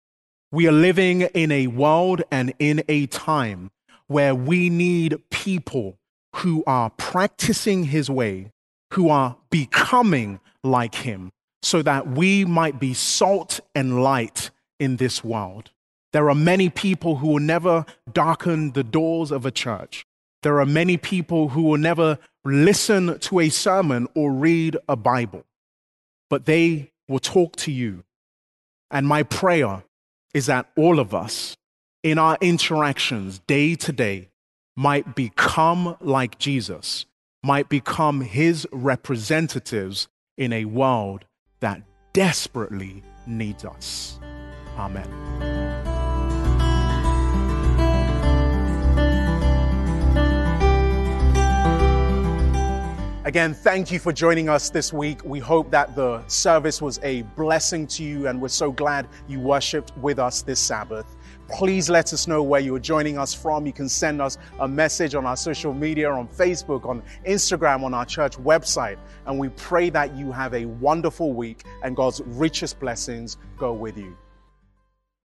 We 0.52 0.68
are 0.68 0.72
living 0.72 1.22
in 1.22 1.52
a 1.52 1.68
world 1.68 2.24
and 2.32 2.52
in 2.58 2.84
a 2.90 3.06
time 3.06 3.70
where 4.08 4.34
we 4.34 4.72
need 4.72 5.22
people 5.30 6.00
who 6.38 6.64
are 6.66 6.90
practicing 6.90 7.84
his 7.84 8.10
way, 8.10 8.52
who 8.94 9.08
are 9.10 9.38
becoming 9.52 10.40
like 10.64 10.96
him, 10.96 11.32
so 11.66 11.82
that 11.82 12.08
we 12.08 12.46
might 12.46 12.80
be 12.80 12.94
salt 12.94 13.60
and 13.74 14.04
light 14.04 14.52
in 14.80 14.98
this 14.98 15.24
world. 15.24 15.72
There 16.14 16.30
are 16.30 16.36
many 16.36 16.70
people 16.70 17.16
who 17.16 17.30
will 17.30 17.40
never 17.40 17.88
darken 18.14 18.74
the 18.74 18.84
doors 18.84 19.32
of 19.32 19.48
a 19.48 19.52
church, 19.52 20.06
There 20.44 20.60
are 20.60 20.66
many 20.68 20.96
people 20.96 21.50
who 21.50 21.64
will 21.64 21.80
never 21.80 22.20
listen 22.44 23.18
to 23.18 23.40
a 23.40 23.50
sermon 23.50 24.08
or 24.14 24.32
read 24.32 24.78
a 24.88 24.96
Bible, 24.96 25.44
but 26.30 26.46
they 26.46 26.92
will 27.08 27.18
talk 27.18 27.56
to 27.56 27.72
you. 27.72 28.04
And 28.92 29.08
my 29.08 29.24
prayer 29.24 29.86
is 30.36 30.46
that 30.46 30.70
all 30.78 31.00
of 31.00 31.16
us, 31.16 31.58
in 32.04 32.20
our 32.20 32.38
interactions 32.42 33.40
day 33.48 33.74
to 33.74 33.92
day, 33.92 34.30
might 34.78 35.16
become 35.16 35.98
like 36.00 36.38
Jesus, 36.38 37.08
might 37.42 37.70
become 37.70 38.22
his 38.22 38.68
representatives 38.72 40.08
in 40.38 40.54
a 40.54 40.66
world 40.66 41.26
that 41.60 41.82
desperately 42.14 43.04
needs 43.28 43.66
us. 43.66 44.20
Amen. 44.78 45.10
Again, 53.26 53.56
thank 53.56 53.92
you 53.92 53.98
for 53.98 54.14
joining 54.14 54.50
us 54.50 54.70
this 54.70 54.94
week. 54.94 55.26
We 55.26 55.40
hope 55.40 55.72
that 55.72 55.96
the 55.96 56.24
service 56.28 56.80
was 56.80 57.00
a 57.02 57.24
blessing 57.36 57.88
to 57.88 58.04
you, 58.04 58.28
and 58.28 58.40
we're 58.40 58.50
so 58.50 58.72
glad 58.72 59.08
you 59.28 59.40
worshiped 59.40 59.98
with 59.98 60.20
us 60.20 60.44
this 60.44 60.60
Sabbath. 60.60 61.16
Please 61.48 61.90
let 61.90 62.12
us 62.12 62.28
know 62.28 62.42
where 62.42 62.60
you're 62.60 62.80
joining 62.80 63.18
us 63.18 63.34
from. 63.34 63.66
You 63.66 63.74
can 63.74 63.88
send 63.88 64.22
us 64.22 64.38
a 64.60 64.68
message 64.68 65.16
on 65.16 65.26
our 65.26 65.38
social 65.38 65.74
media, 65.74 66.12
on 66.12 66.28
Facebook, 66.28 66.88
on 66.88 67.04
Instagram, 67.28 67.84
on 67.84 67.94
our 67.94 68.06
church 68.06 68.38
website. 68.38 68.98
And 69.26 69.38
we 69.38 69.50
pray 69.50 69.90
that 69.92 70.16
you 70.16 70.32
have 70.32 70.54
a 70.54 70.66
wonderful 70.66 71.34
week 71.34 71.64
and 71.84 71.96
God's 71.96 72.22
richest 72.26 72.80
blessings 72.80 73.38
go 73.58 73.74
with 73.74 73.98
you. 73.98 74.18